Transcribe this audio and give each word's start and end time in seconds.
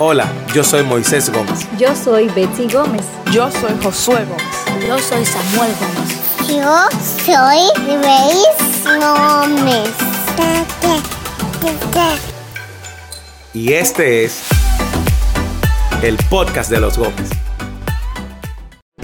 Hola, 0.00 0.32
yo 0.54 0.62
soy 0.62 0.84
Moisés 0.84 1.28
Gómez. 1.28 1.66
Yo 1.76 1.92
soy 1.96 2.28
Betsy 2.28 2.68
Gómez. 2.72 3.04
Yo 3.32 3.50
soy 3.50 3.72
Josué 3.82 4.24
Gómez. 4.26 4.86
Yo 4.86 4.96
soy 4.96 5.26
Samuel 5.26 5.72
Gómez. 5.80 6.48
Yo 6.48 6.88
soy 7.26 7.58
Grace 7.84 8.98
Gómez. 9.00 9.90
Y 13.52 13.72
este 13.72 14.24
es 14.24 14.42
el 16.02 16.16
podcast 16.30 16.70
de 16.70 16.78
los 16.78 16.96
Gómez. 16.96 17.30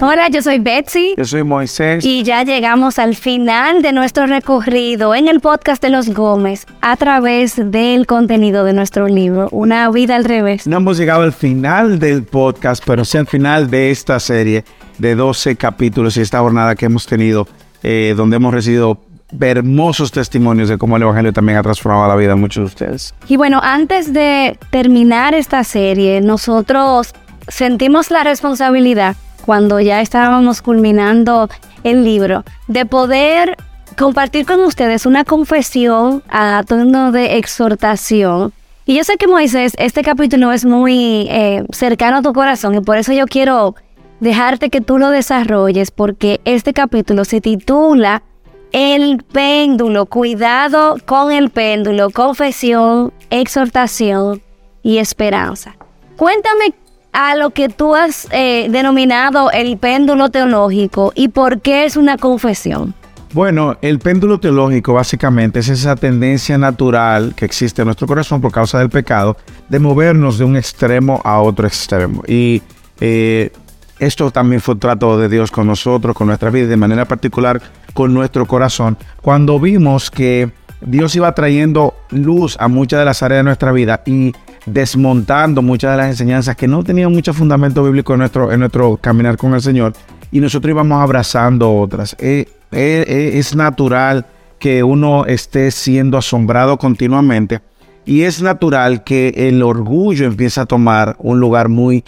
Hola, 0.01 0.27
yo 0.27 0.41
soy 0.41 0.59
Betsy. 0.59 1.13
Yo 1.15 1.23
soy 1.23 1.43
Moisés. 1.43 2.03
Y 2.03 2.23
ya 2.23 2.43
llegamos 2.43 2.99
al 2.99 3.15
final 3.15 3.81
de 3.81 3.93
nuestro 3.93 4.25
recorrido 4.27 5.15
en 5.15 5.29
el 5.29 5.39
podcast 5.39 5.81
de 5.81 5.89
los 5.89 6.09
Gómez 6.09 6.67
a 6.81 6.97
través 6.97 7.55
del 7.71 8.05
contenido 8.05 8.65
de 8.65 8.73
nuestro 8.73 9.07
libro, 9.07 9.47
Una 9.51 9.89
vida 9.89 10.17
al 10.17 10.25
revés. 10.25 10.67
No 10.67 10.77
hemos 10.77 10.97
llegado 10.97 11.21
al 11.21 11.31
final 11.31 11.97
del 11.97 12.23
podcast, 12.23 12.83
pero 12.85 13.05
sí 13.05 13.17
al 13.17 13.27
final 13.27 13.69
de 13.69 13.89
esta 13.91 14.19
serie 14.19 14.65
de 14.97 15.15
12 15.15 15.55
capítulos 15.55 16.17
y 16.17 16.21
esta 16.21 16.39
jornada 16.39 16.75
que 16.75 16.87
hemos 16.87 17.05
tenido, 17.05 17.47
eh, 17.81 18.15
donde 18.17 18.35
hemos 18.35 18.53
recibido 18.53 18.99
hermosos 19.39 20.11
testimonios 20.11 20.67
de 20.67 20.77
cómo 20.77 20.97
el 20.97 21.03
Evangelio 21.03 21.31
también 21.31 21.57
ha 21.57 21.63
transformado 21.63 22.09
la 22.09 22.17
vida 22.17 22.29
de 22.31 22.35
muchos 22.35 22.63
de 22.63 22.65
ustedes. 22.65 23.15
Y 23.29 23.37
bueno, 23.37 23.61
antes 23.63 24.11
de 24.11 24.59
terminar 24.71 25.33
esta 25.33 25.63
serie, 25.63 26.19
nosotros 26.19 27.13
sentimos 27.47 28.11
la 28.11 28.25
responsabilidad 28.25 29.15
cuando 29.45 29.79
ya 29.79 30.01
estábamos 30.01 30.61
culminando 30.61 31.49
el 31.83 32.03
libro, 32.03 32.43
de 32.67 32.85
poder 32.85 33.57
compartir 33.97 34.45
con 34.45 34.59
ustedes 34.61 35.05
una 35.05 35.23
confesión 35.23 36.23
a 36.29 36.63
tono 36.67 37.11
de 37.11 37.37
exhortación. 37.37 38.53
Y 38.85 38.95
yo 38.95 39.03
sé 39.03 39.17
que 39.17 39.27
Moisés, 39.27 39.73
este 39.77 40.03
capítulo 40.03 40.51
es 40.51 40.65
muy 40.65 41.27
eh, 41.29 41.63
cercano 41.71 42.17
a 42.17 42.21
tu 42.21 42.33
corazón 42.33 42.75
y 42.75 42.81
por 42.81 42.97
eso 42.97 43.13
yo 43.13 43.25
quiero 43.25 43.75
dejarte 44.19 44.69
que 44.69 44.81
tú 44.81 44.97
lo 44.97 45.09
desarrolles 45.09 45.91
porque 45.91 46.41
este 46.45 46.73
capítulo 46.73 47.25
se 47.25 47.41
titula 47.41 48.23
El 48.71 49.23
péndulo, 49.23 50.05
cuidado 50.05 50.97
con 51.05 51.31
el 51.31 51.49
péndulo, 51.49 52.09
confesión, 52.11 53.13
exhortación 53.29 54.41
y 54.83 54.97
esperanza. 54.97 55.75
Cuéntame 56.15 56.73
a 57.15 57.35
lo 57.35 57.51
que 57.51 57.69
tú 57.69 57.95
has 57.95 58.27
eh, 58.31 58.67
denominado 58.69 59.49
el 59.49 59.77
péndulo 59.77 60.29
teológico 60.29 61.13
y 61.15 61.29
por 61.29 61.61
qué 61.61 61.85
es 61.85 61.95
una 61.95 62.17
confesión. 62.17 62.93
Bueno, 63.33 63.77
el 63.81 63.99
péndulo 63.99 64.37
teológico 64.39 64.93
básicamente 64.93 65.59
es 65.59 65.69
esa 65.69 65.95
tendencia 65.95 66.57
natural 66.57 67.33
que 67.33 67.45
existe 67.45 67.81
en 67.81 67.87
nuestro 67.87 68.05
corazón 68.05 68.41
por 68.41 68.51
causa 68.51 68.79
del 68.79 68.89
pecado 68.89 69.37
de 69.69 69.79
movernos 69.79 70.37
de 70.37 70.43
un 70.43 70.57
extremo 70.57 71.21
a 71.23 71.41
otro 71.41 71.65
extremo. 71.65 72.21
Y 72.27 72.61
eh, 72.99 73.51
esto 73.99 74.29
también 74.31 74.59
fue 74.59 74.75
trato 74.75 75.17
de 75.17 75.29
Dios 75.29 75.51
con 75.51 75.67
nosotros, 75.67 76.15
con 76.15 76.27
nuestra 76.27 76.49
vida, 76.49 76.67
de 76.67 76.77
manera 76.77 77.05
particular 77.05 77.61
con 77.93 78.13
nuestro 78.13 78.45
corazón, 78.45 78.97
cuando 79.21 79.57
vimos 79.57 80.11
que 80.11 80.51
Dios 80.81 81.15
iba 81.15 81.33
trayendo 81.33 81.93
luz 82.09 82.57
a 82.59 82.67
muchas 82.67 82.99
de 82.99 83.05
las 83.05 83.23
áreas 83.23 83.39
de 83.39 83.43
nuestra 83.43 83.71
vida 83.71 84.01
y 84.05 84.33
desmontando 84.65 85.61
muchas 85.61 85.91
de 85.91 85.97
las 85.97 86.07
enseñanzas 86.07 86.55
que 86.55 86.67
no 86.67 86.83
tenían 86.83 87.11
mucho 87.11 87.33
fundamento 87.33 87.83
bíblico 87.83 88.13
en 88.13 88.19
nuestro, 88.19 88.51
en 88.51 88.59
nuestro 88.59 88.97
caminar 88.97 89.37
con 89.37 89.53
el 89.53 89.61
Señor 89.61 89.93
y 90.31 90.39
nosotros 90.39 90.71
íbamos 90.71 91.01
abrazando 91.01 91.73
otras. 91.73 92.15
Eh, 92.19 92.47
eh, 92.71 93.05
eh, 93.07 93.31
es 93.35 93.55
natural 93.55 94.25
que 94.59 94.83
uno 94.83 95.25
esté 95.25 95.71
siendo 95.71 96.17
asombrado 96.17 96.77
continuamente 96.77 97.61
y 98.05 98.23
es 98.23 98.41
natural 98.41 99.03
que 99.03 99.33
el 99.35 99.61
orgullo 99.61 100.25
empiece 100.25 100.59
a 100.59 100.65
tomar 100.65 101.15
un 101.19 101.39
lugar 101.39 101.69
muy 101.69 102.03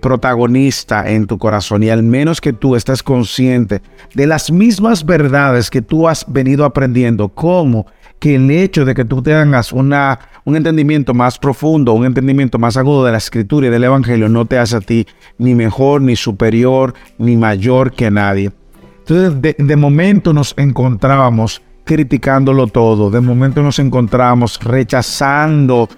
protagonista 0.00 1.10
en 1.10 1.26
tu 1.26 1.36
corazón 1.36 1.82
y 1.82 1.90
al 1.90 2.04
menos 2.04 2.40
que 2.40 2.52
tú 2.52 2.76
estés 2.76 3.02
consciente 3.02 3.82
de 4.14 4.28
las 4.28 4.52
mismas 4.52 5.04
verdades 5.04 5.68
que 5.68 5.82
tú 5.82 6.06
has 6.06 6.24
venido 6.28 6.64
aprendiendo, 6.64 7.28
como 7.28 7.86
que 8.22 8.36
el 8.36 8.48
hecho 8.52 8.84
de 8.84 8.94
que 8.94 9.04
tú 9.04 9.20
tengas 9.20 9.72
una 9.72 10.16
un 10.44 10.54
entendimiento 10.54 11.12
más 11.12 11.40
profundo, 11.40 11.92
un 11.92 12.06
entendimiento 12.06 12.56
más 12.56 12.76
agudo 12.76 13.04
de 13.04 13.10
la 13.10 13.18
escritura 13.18 13.66
y 13.66 13.70
del 13.70 13.82
evangelio 13.82 14.28
no 14.28 14.46
te 14.46 14.58
hace 14.58 14.76
a 14.76 14.80
ti 14.80 15.08
ni 15.38 15.56
mejor, 15.56 16.02
ni 16.02 16.14
superior, 16.14 16.94
ni 17.18 17.36
mayor 17.36 17.90
que 17.90 18.12
nadie. 18.12 18.52
Entonces, 19.00 19.56
de, 19.58 19.76
momento 19.76 20.32
nos 20.32 20.54
encontrábamos 20.56 21.62
criticándolo 21.82 22.68
todo, 22.68 23.10
de 23.10 23.20
momento 23.20 23.60
nos 23.60 23.80
encontramos 23.80 24.60
rechazando 24.62 25.88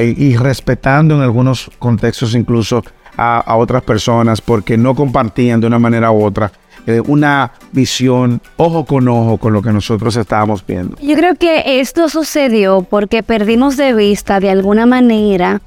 y 0.00 0.36
respetando 0.36 1.16
en 1.16 1.22
algunos 1.22 1.68
contextos 1.80 2.32
incluso 2.36 2.84
a 3.16 3.56
otras 3.56 3.82
personas 3.82 4.40
porque 4.40 4.78
no 4.78 4.94
compartían 4.94 5.60
de 5.60 5.66
una 5.66 5.80
manera 5.80 6.12
u 6.12 6.24
otra 6.24 6.52
eh, 6.86 7.00
una 7.06 7.52
visión 7.72 8.40
ojo 8.56 8.84
con 8.84 9.08
ojo 9.08 9.38
con 9.38 9.52
lo 9.52 9.62
que 9.62 9.72
nosotros 9.72 10.16
estábamos 10.16 10.64
viendo. 10.66 10.96
Yo 11.00 11.16
creo 11.16 11.34
que 11.34 11.80
esto 11.80 12.08
sucedió 12.08 12.86
porque 12.88 13.22
perdimos 13.22 13.76
de 13.76 13.94
vista 13.94 14.40
de 14.40 14.50
alguna 14.50 14.86
manera 14.86 15.60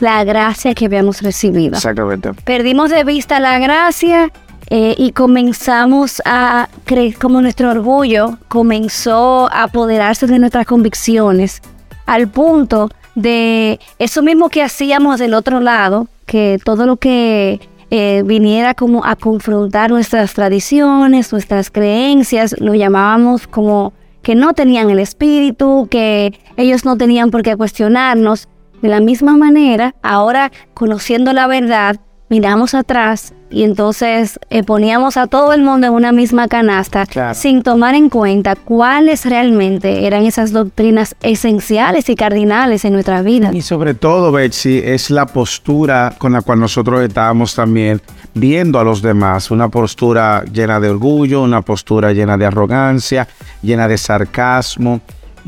la 0.00 0.24
gracia 0.24 0.74
que 0.74 0.86
habíamos 0.86 1.22
recibido. 1.22 1.76
Exactamente. 1.76 2.32
Perdimos 2.44 2.90
de 2.90 3.04
vista 3.04 3.40
la 3.40 3.58
gracia 3.58 4.30
eh, 4.70 4.94
y 4.98 5.12
comenzamos 5.12 6.20
a 6.24 6.68
creer, 6.84 7.16
como 7.16 7.40
nuestro 7.40 7.70
orgullo 7.70 8.38
comenzó 8.48 9.50
a 9.50 9.64
apoderarse 9.64 10.26
de 10.26 10.38
nuestras 10.38 10.66
convicciones, 10.66 11.62
al 12.04 12.28
punto 12.28 12.90
de 13.14 13.80
eso 13.98 14.22
mismo 14.22 14.50
que 14.50 14.62
hacíamos 14.62 15.18
del 15.18 15.34
otro 15.34 15.60
lado, 15.60 16.06
que 16.26 16.58
todo 16.62 16.86
lo 16.86 16.96
que 16.96 17.60
eh, 17.90 18.22
viniera 18.24 18.74
como 18.74 19.04
a 19.04 19.16
confrontar 19.16 19.90
nuestras 19.90 20.34
tradiciones, 20.34 21.32
nuestras 21.32 21.70
creencias, 21.70 22.54
lo 22.58 22.74
llamábamos 22.74 23.46
como 23.46 23.92
que 24.22 24.34
no 24.34 24.52
tenían 24.52 24.90
el 24.90 24.98
espíritu, 24.98 25.88
que 25.90 26.38
ellos 26.56 26.84
no 26.84 26.96
tenían 26.96 27.30
por 27.30 27.42
qué 27.42 27.56
cuestionarnos. 27.56 28.48
De 28.82 28.88
la 28.88 29.00
misma 29.00 29.36
manera, 29.36 29.94
ahora 30.02 30.52
conociendo 30.74 31.32
la 31.32 31.46
verdad, 31.48 31.96
miramos 32.28 32.74
atrás 32.74 33.32
y 33.50 33.62
entonces 33.62 34.38
eh, 34.50 34.62
poníamos 34.62 35.16
a 35.16 35.26
todo 35.26 35.52
el 35.52 35.62
mundo 35.62 35.86
en 35.86 35.92
una 35.94 36.12
misma 36.12 36.48
canasta 36.48 37.06
sin 37.34 37.62
tomar 37.62 37.94
en 37.94 38.10
cuenta 38.10 38.56
cuáles 38.56 39.24
realmente 39.24 40.06
eran 40.06 40.26
esas 40.26 40.52
doctrinas 40.52 41.14
esenciales 41.22 42.08
y 42.10 42.16
cardinales 42.16 42.84
en 42.84 42.92
nuestra 42.92 43.22
vida. 43.22 43.50
Y 43.52 43.62
sobre 43.62 43.94
todo, 43.94 44.32
Betsy, 44.32 44.82
es 44.84 45.10
la 45.10 45.26
postura 45.26 46.14
con 46.18 46.32
la 46.32 46.42
cual 46.42 46.60
nosotros 46.60 47.00
estábamos 47.00 47.54
también 47.54 48.02
viendo 48.34 48.78
a 48.78 48.84
los 48.84 49.00
demás, 49.00 49.50
una 49.50 49.68
postura 49.68 50.44
llena 50.44 50.78
de 50.78 50.90
orgullo, 50.90 51.42
una 51.42 51.62
postura 51.62 52.12
llena 52.12 52.36
de 52.36 52.46
arrogancia, 52.46 53.26
llena 53.62 53.88
de 53.88 53.96
sarcasmo. 53.96 55.00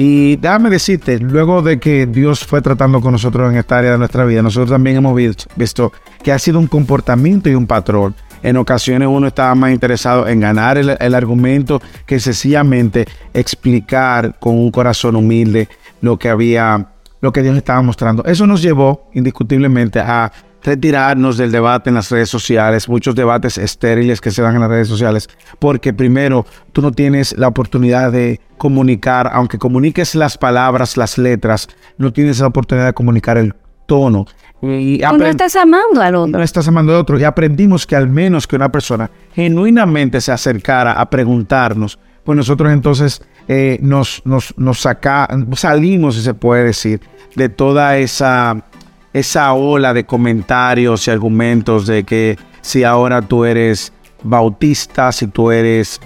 Y 0.03 0.37
déjame 0.37 0.71
decirte, 0.71 1.19
luego 1.19 1.61
de 1.61 1.79
que 1.79 2.07
Dios 2.07 2.47
fue 2.47 2.63
tratando 2.63 3.03
con 3.03 3.13
nosotros 3.13 3.53
en 3.53 3.59
esta 3.59 3.77
área 3.77 3.91
de 3.91 3.99
nuestra 3.99 4.25
vida, 4.25 4.41
nosotros 4.41 4.71
también 4.71 4.97
hemos 4.97 5.15
visto 5.57 5.93
que 6.23 6.33
ha 6.33 6.39
sido 6.39 6.59
un 6.59 6.69
comportamiento 6.69 7.51
y 7.51 7.55
un 7.55 7.67
patrón. 7.67 8.15
En 8.43 8.57
ocasiones 8.57 9.09
uno 9.13 9.27
estaba 9.27 9.55
más 9.55 9.73
interesado 9.73 10.27
en 10.27 10.41
ganar 10.41 10.79
el, 10.79 11.15
argumento 11.15 11.83
que 12.07 12.19
sencillamente 12.19 13.07
explicar 13.35 14.39
con 14.41 14.55
un 14.55 14.71
corazón 14.71 15.17
humilde 15.17 15.69
lo 16.01 16.19
que 16.19 16.31
había, 16.31 16.93
lo 17.21 17.31
que 17.31 17.43
Dios 17.43 17.59
estaba 17.59 17.83
mostrando. 17.83 18.25
Eso 18.25 18.47
nos 18.47 18.63
llevó 18.63 19.11
indiscutiblemente 19.13 20.01
a 20.01 20.33
retirarnos 20.63 21.37
del 21.37 21.53
debate 21.53 21.91
en 21.91 21.95
las 21.95 22.11
redes 22.11 22.29
sociales, 22.29 22.89
muchos 22.89 23.15
debates 23.15 23.59
estériles 23.59 24.21
que 24.21 24.31
se 24.31 24.43
dan 24.43 24.55
en 24.55 24.61
las 24.61 24.71
redes 24.71 24.89
sociales, 24.89 25.29
porque 25.59 25.93
primero 25.93 26.47
tú 26.73 26.83
no 26.83 26.93
tienes 26.93 27.37
la 27.39 27.49
oportunidad 27.49 28.13
de 28.13 28.41
comunicar, 28.59 29.31
aunque 29.33 29.59
comuniques 29.59 30.15
las 30.15 30.37
palabras, 30.37 30.97
las 30.97 31.19
letras, 31.19 31.69
no 31.99 32.13
tienes 32.13 32.41
la 32.41 32.49
oportunidad 32.49 32.87
de 32.87 32.93
comunicar 32.93 33.39
el 33.39 33.55
tono. 33.87 34.27
Y 34.63 35.01
no 35.01 35.27
estás 35.27 35.57
amando 35.57 36.03
al 36.03 36.15
otro. 36.15 36.39
No 36.39 36.45
estás 36.45 36.69
amando 36.69 36.93
al 36.93 37.01
otro. 37.01 37.19
Y 37.19 37.25
aprendimos 37.25 37.87
que 37.87 37.97
al 37.97 38.09
menos 38.09 38.47
que 38.47 38.57
una 38.57 38.71
persona 38.71 39.11
genuinamente 39.33 40.21
se 40.21 40.33
acercara 40.33 40.93
a 40.93 41.09
preguntarnos, 41.09 41.99
pues 42.23 42.37
nosotros 42.37 42.71
entonces 42.71 43.23
eh, 43.49 43.79
nos, 43.81 44.23
nos, 44.25 44.57
nos 44.59 44.81
saca, 44.81 45.29
salimos, 45.55 46.17
si 46.17 46.23
se 46.23 46.35
puede 46.35 46.65
decir, 46.65 47.01
de 47.35 47.49
toda 47.49 47.97
esa 47.97 48.65
esa 49.13 49.53
ola 49.53 49.93
de 49.93 50.05
comentarios 50.05 51.07
y 51.07 51.11
argumentos 51.11 51.87
de 51.87 52.05
que 52.05 52.39
si 52.61 52.85
ahora 52.85 53.23
tú 53.23 53.45
eres 53.45 53.93
bautista, 54.23 55.13
si 55.13 55.27
tú 55.27 55.51
eres 55.51 56.01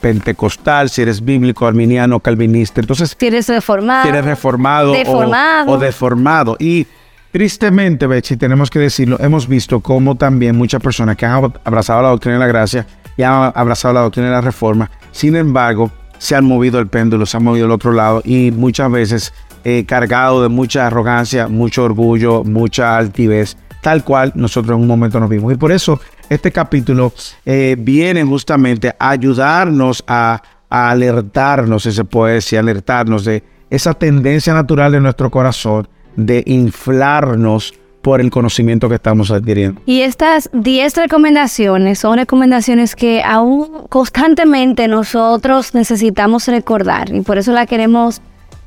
pentecostal, 0.00 0.88
si 0.88 1.02
eres 1.02 1.22
bíblico, 1.22 1.66
arminiano, 1.66 2.20
calvinista, 2.20 2.80
entonces... 2.80 3.16
Si 3.18 3.26
eres 3.26 3.48
reformado. 3.48 4.04
Si 4.04 4.08
eres 4.08 4.24
reformado 4.24 4.92
deformado. 4.92 5.72
O, 5.72 5.78
deformado. 5.78 6.56
Y 6.58 6.86
tristemente, 7.32 8.06
Betsy, 8.06 8.36
tenemos 8.36 8.70
que 8.70 8.78
decirlo, 8.78 9.18
hemos 9.20 9.46
visto 9.46 9.80
cómo 9.80 10.14
también 10.14 10.56
muchas 10.56 10.82
personas 10.82 11.16
que 11.16 11.26
han 11.26 11.52
abrazado 11.64 12.02
la 12.02 12.08
doctrina 12.08 12.34
de 12.34 12.40
la 12.40 12.46
gracia 12.46 12.86
y 13.16 13.22
han 13.22 13.52
abrazado 13.54 13.92
la 13.94 14.00
doctrina 14.00 14.28
de 14.28 14.34
la 14.34 14.40
reforma, 14.40 14.90
sin 15.12 15.36
embargo, 15.36 15.90
se 16.18 16.36
han 16.36 16.44
movido 16.44 16.78
el 16.78 16.86
péndulo, 16.86 17.26
se 17.26 17.36
han 17.36 17.44
movido 17.44 17.66
al 17.66 17.72
otro 17.72 17.92
lado 17.92 18.22
y 18.24 18.50
muchas 18.50 18.90
veces 18.90 19.32
eh, 19.64 19.84
cargado 19.86 20.42
de 20.42 20.48
mucha 20.48 20.86
arrogancia, 20.86 21.48
mucho 21.48 21.84
orgullo, 21.84 22.44
mucha 22.44 22.96
altivez, 22.96 23.56
tal 23.80 24.04
cual 24.04 24.32
nosotros 24.34 24.76
en 24.76 24.82
un 24.82 24.88
momento 24.88 25.20
nos 25.20 25.28
vimos. 25.28 25.52
Y 25.52 25.56
por 25.56 25.72
eso 25.72 26.00
este 26.28 26.52
capítulo 26.52 27.12
eh, 27.44 27.76
viene 27.78 28.24
justamente 28.24 28.94
a 28.98 29.10
ayudarnos 29.10 30.04
a, 30.06 30.42
alertarnos, 30.70 31.82
si 31.82 31.90
se 31.90 32.04
puede 32.04 32.34
decir, 32.34 32.56
alertarnos 32.60 33.24
de 33.24 33.42
esa 33.70 33.92
tendencia 33.92 34.54
natural 34.54 34.92
de 34.92 35.00
nuestro 35.00 35.28
corazón 35.28 35.88
de 36.14 36.44
inflarnos 36.46 37.74
por 38.02 38.20
el 38.20 38.30
conocimiento 38.30 38.88
que 38.88 38.94
estamos 38.94 39.30
adquiriendo. 39.30 39.80
Y 39.84 40.02
estas 40.02 40.48
10 40.52 40.96
recomendaciones 40.96 41.98
son 41.98 42.16
recomendaciones 42.18 42.96
que 42.96 43.22
aún 43.22 43.86
constantemente 43.88 44.88
nosotros 44.88 45.74
necesitamos 45.74 46.46
recordar 46.48 47.12
y 47.14 47.20
por 47.20 47.38
eso 47.38 47.52
la 47.52 47.66
queremos, 47.66 48.22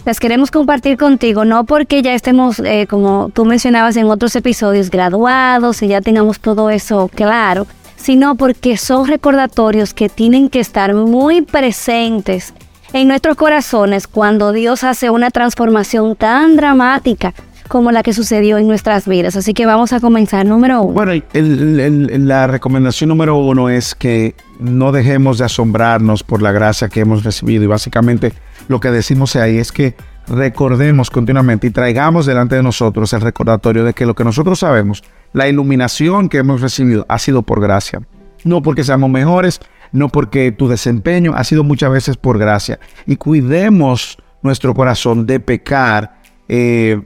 las 0.06 0.20
queremos 0.20 0.52
compartir 0.52 0.98
contigo, 0.98 1.46
no 1.46 1.64
porque 1.64 2.02
ya 2.02 2.14
estemos, 2.14 2.60
eh, 2.60 2.88
como 2.90 3.30
tú 3.34 3.46
mencionabas 3.46 3.96
en 3.98 4.08
otros 4.08 4.36
episodios, 4.36 4.90
graduados 4.90 5.82
y 5.82 5.88
ya 5.88 6.02
tengamos 6.02 6.40
todo 6.40 6.70
eso 6.70 7.10
claro, 7.14 7.68
sino 7.96 8.36
porque 8.36 8.76
son 8.78 9.08
recordatorios 9.08 9.94
que 9.94 10.10
tienen 10.10 10.50
que 10.50 10.60
estar 10.60 10.94
muy 10.94 11.42
presentes 11.42 12.54
en 12.92 13.08
nuestros 13.08 13.38
corazones 13.38 14.08
cuando 14.08 14.52
Dios 14.52 14.84
hace 14.84 15.10
una 15.10 15.32
transformación 15.32 16.16
tan 16.16 16.56
dramática 16.58 17.34
como 17.70 17.92
la 17.92 18.04
que 18.04 18.14
sucedió 18.14 18.58
en 18.60 18.68
nuestras 18.68 19.08
vidas. 19.08 19.36
Así 19.36 19.54
que 19.54 19.66
vamos 19.66 19.94
a 19.94 20.00
comenzar. 20.00 20.46
Número 20.46 20.82
uno. 20.84 20.94
Bueno, 20.94 21.14
el- 21.34 22.28
la 22.28 22.46
recomendación 22.46 23.08
número 23.08 23.38
uno 23.38 23.70
es 23.70 23.96
que 23.96 24.36
no 24.60 24.92
dejemos 24.92 25.40
de 25.40 25.46
asombrarnos 25.46 26.22
por 26.24 26.42
la 26.42 26.52
gracia 26.52 26.90
que 26.90 27.00
hemos 27.00 27.24
recibido. 27.24 27.64
Y 27.64 27.68
básicamente 27.68 28.34
lo 28.68 28.80
que 28.80 28.92
decimos 28.92 29.36
ahí 29.36 29.58
es 29.58 29.72
que 29.72 29.96
recordemos 30.28 31.10
continuamente 31.10 31.68
y 31.68 31.72
traigamos 31.72 32.26
delante 32.26 32.56
de 32.56 32.64
nosotros 32.64 33.12
el 33.14 33.22
recordatorio 33.22 33.84
de 33.84 33.94
que 33.94 34.06
lo 34.06 34.16
que 34.16 34.24
nosotros 34.24 34.60
sabemos, 34.60 35.04
la 35.34 35.48
iluminación 35.48 36.30
que 36.30 36.38
hemos 36.38 36.62
recibido, 36.62 37.06
ha 37.10 37.20
sido 37.20 37.42
por 37.42 37.62
gracia. 37.62 38.02
No 38.44 38.62
porque 38.62 38.84
seamos 38.84 39.10
mejores, 39.10 39.60
no 39.92 40.10
porque 40.10 40.52
tu 40.52 40.68
desempeño 40.68 41.34
ha 41.36 41.44
sido 41.44 41.64
muchas 41.64 41.92
veces 41.92 42.18
por 42.18 42.38
gracia. 42.38 42.80
Y 43.06 43.16
cuidemos 43.16 44.18
nuestro 44.42 44.74
corazón 44.74 45.26
de 45.26 45.40
pecar. 45.40 46.22
eh, 46.48 47.02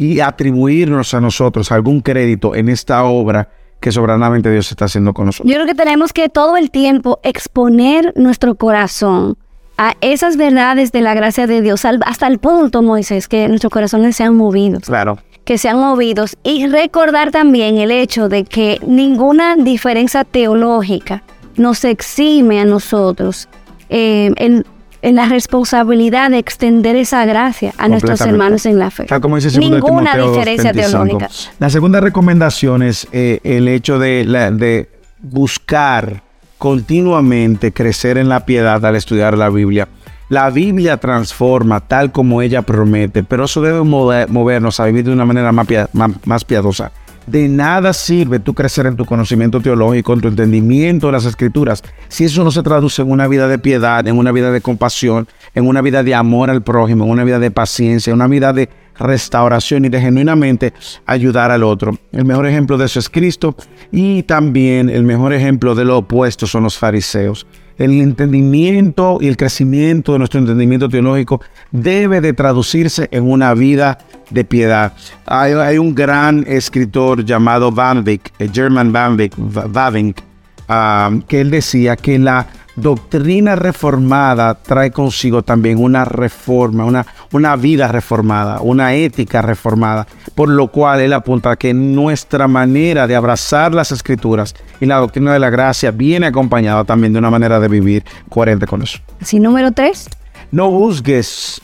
y 0.00 0.20
atribuirnos 0.20 1.12
a 1.12 1.20
nosotros 1.20 1.70
algún 1.70 2.00
crédito 2.00 2.54
en 2.54 2.70
esta 2.70 3.04
obra 3.04 3.50
que 3.80 3.92
soberanamente 3.92 4.50
Dios 4.50 4.70
está 4.70 4.86
haciendo 4.86 5.12
con 5.12 5.26
nosotros. 5.26 5.52
Yo 5.52 5.56
creo 5.56 5.66
que 5.66 5.74
tenemos 5.74 6.14
que 6.14 6.30
todo 6.30 6.56
el 6.56 6.70
tiempo 6.70 7.20
exponer 7.22 8.14
nuestro 8.16 8.54
corazón 8.54 9.36
a 9.82 9.94
esas 10.02 10.36
verdades 10.36 10.92
de 10.92 11.00
la 11.00 11.14
gracia 11.14 11.46
de 11.46 11.62
Dios, 11.62 11.84
hasta 11.84 12.26
el 12.26 12.38
punto, 12.38 12.82
Moisés, 12.82 13.28
que 13.28 13.48
nuestros 13.48 13.72
corazones 13.72 14.14
sean 14.14 14.36
movidos. 14.36 14.82
Claro. 14.84 15.18
que 15.44 15.56
sean 15.56 15.78
movidos 15.78 16.36
y 16.44 16.66
recordar 16.68 17.30
también 17.30 17.78
el 17.78 17.90
hecho 17.90 18.28
de 18.28 18.44
que 18.44 18.78
ninguna 18.86 19.56
diferencia 19.56 20.22
teológica 20.24 21.22
nos 21.56 21.82
exime 21.84 22.60
a 22.60 22.64
nosotros 22.66 23.48
eh, 23.88 24.30
en, 24.36 24.64
en 25.02 25.14
la 25.16 25.26
responsabilidad 25.28 26.30
de 26.30 26.38
extender 26.38 26.94
esa 26.94 27.24
gracia 27.24 27.72
a 27.78 27.88
nuestros 27.88 28.20
hermanos 28.20 28.66
en 28.66 28.78
la 28.78 28.90
fe. 28.90 29.04
Tal 29.06 29.20
como 29.22 29.36
dice 29.36 29.58
Ninguna 29.58 30.12
Timoteo 30.12 30.32
diferencia 30.34 30.72
2:25. 30.72 30.74
teológica. 30.90 31.28
La 31.58 31.70
segunda 31.70 32.00
recomendación 32.00 32.82
es 32.82 33.08
eh, 33.12 33.40
el 33.42 33.66
hecho 33.66 33.98
de, 33.98 34.24
la- 34.26 34.50
de 34.50 34.88
buscar 35.20 36.22
continuamente 36.60 37.72
crecer 37.72 38.18
en 38.18 38.28
la 38.28 38.44
piedad 38.44 38.84
al 38.84 38.94
estudiar 38.94 39.36
la 39.38 39.48
Biblia. 39.48 39.88
La 40.28 40.50
Biblia 40.50 40.98
transforma 40.98 41.80
tal 41.80 42.12
como 42.12 42.42
ella 42.42 42.60
promete, 42.60 43.24
pero 43.24 43.46
eso 43.46 43.62
debe 43.62 43.80
move- 43.80 44.26
movernos 44.28 44.78
a 44.78 44.84
vivir 44.84 45.06
de 45.06 45.12
una 45.12 45.24
manera 45.24 45.52
más 45.52 46.44
piadosa. 46.44 46.92
De 47.26 47.48
nada 47.48 47.94
sirve 47.94 48.40
tú 48.40 48.52
crecer 48.52 48.84
en 48.84 48.96
tu 48.96 49.06
conocimiento 49.06 49.62
teológico, 49.62 50.12
en 50.12 50.20
tu 50.20 50.28
entendimiento 50.28 51.06
de 51.06 51.12
las 51.14 51.24
escrituras, 51.24 51.82
si 52.08 52.24
eso 52.24 52.44
no 52.44 52.50
se 52.50 52.62
traduce 52.62 53.00
en 53.00 53.10
una 53.10 53.26
vida 53.26 53.48
de 53.48 53.58
piedad, 53.58 54.06
en 54.06 54.18
una 54.18 54.30
vida 54.30 54.52
de 54.52 54.60
compasión, 54.60 55.28
en 55.54 55.66
una 55.66 55.80
vida 55.80 56.02
de 56.02 56.14
amor 56.14 56.50
al 56.50 56.62
prójimo, 56.62 57.04
en 57.04 57.10
una 57.10 57.24
vida 57.24 57.38
de 57.38 57.50
paciencia, 57.50 58.10
en 58.10 58.16
una 58.16 58.26
vida 58.26 58.52
de 58.52 58.68
restauración 59.00 59.86
y 59.86 59.88
de 59.88 60.00
genuinamente 60.00 60.72
ayudar 61.06 61.50
al 61.50 61.64
otro. 61.64 61.98
El 62.12 62.24
mejor 62.24 62.46
ejemplo 62.46 62.78
de 62.78 62.86
eso 62.86 63.00
es 63.00 63.08
Cristo 63.08 63.56
y 63.90 64.22
también 64.22 64.88
el 64.88 65.02
mejor 65.02 65.32
ejemplo 65.32 65.74
de 65.74 65.84
lo 65.84 65.98
opuesto 65.98 66.46
son 66.46 66.62
los 66.62 66.78
fariseos. 66.78 67.46
El 67.78 67.98
entendimiento 67.98 69.18
y 69.22 69.28
el 69.28 69.38
crecimiento 69.38 70.12
de 70.12 70.18
nuestro 70.18 70.38
entendimiento 70.38 70.90
teológico 70.90 71.40
debe 71.70 72.20
de 72.20 72.34
traducirse 72.34 73.08
en 73.10 73.24
una 73.24 73.54
vida 73.54 73.98
de 74.28 74.44
piedad. 74.44 74.92
Hay, 75.24 75.78
un 75.78 75.94
gran 75.94 76.44
escritor 76.46 77.24
llamado 77.24 77.72
Van 77.72 78.04
Wyck, 78.06 78.32
eh, 78.38 78.50
German 78.52 78.92
Van 78.92 79.16
Bavinck, 79.36 80.20
ah, 80.68 81.10
que 81.26 81.40
él 81.40 81.50
decía 81.50 81.96
que 81.96 82.18
la 82.18 82.46
doctrina 82.80 83.56
reformada 83.56 84.54
trae 84.54 84.90
consigo 84.90 85.42
también 85.42 85.78
una 85.78 86.04
reforma, 86.04 86.84
una, 86.84 87.06
una 87.32 87.56
vida 87.56 87.88
reformada, 87.88 88.60
una 88.60 88.94
ética 88.94 89.42
reformada, 89.42 90.06
por 90.34 90.48
lo 90.48 90.68
cual 90.68 91.00
él 91.00 91.12
apunta 91.12 91.56
que 91.56 91.74
nuestra 91.74 92.48
manera 92.48 93.06
de 93.06 93.16
abrazar 93.16 93.74
las 93.74 93.92
escrituras 93.92 94.54
y 94.80 94.86
la 94.86 94.96
doctrina 94.96 95.32
de 95.32 95.38
la 95.38 95.50
gracia 95.50 95.90
viene 95.90 96.26
acompañada 96.26 96.84
también 96.84 97.12
de 97.12 97.18
una 97.18 97.30
manera 97.30 97.60
de 97.60 97.68
vivir 97.68 98.04
coherente 98.28 98.66
con 98.66 98.82
eso. 98.82 98.98
Así, 99.20 99.38
número 99.38 99.72
tres, 99.72 100.08
No 100.50 100.70
juzgues 100.70 101.60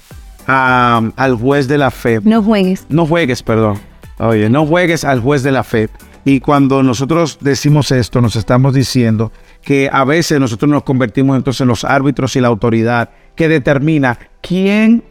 ah, 0.46 1.02
al 1.16 1.34
juez 1.34 1.68
de 1.68 1.78
la 1.78 1.90
fe 1.90 2.20
no 2.22 2.42
juegues. 2.42 2.86
no 2.88 3.06
juegues, 3.06 3.42
perdón. 3.42 3.78
Oye, 4.18 4.48
no 4.48 4.66
juegues 4.66 5.04
al 5.04 5.20
juez 5.20 5.42
de 5.42 5.52
la 5.52 5.62
fe. 5.62 5.88
Y 6.24 6.40
cuando 6.40 6.82
nosotros 6.82 7.38
decimos 7.40 7.92
esto, 7.92 8.20
nos 8.20 8.34
estamos 8.34 8.74
diciendo 8.74 9.30
que 9.66 9.90
a 9.92 10.04
veces 10.04 10.38
nosotros 10.38 10.70
nos 10.70 10.84
convertimos 10.84 11.36
entonces 11.36 11.62
en 11.62 11.66
los 11.66 11.84
árbitros 11.84 12.36
y 12.36 12.40
la 12.40 12.46
autoridad 12.46 13.10
que 13.34 13.48
determina 13.48 14.16
quién 14.40 15.02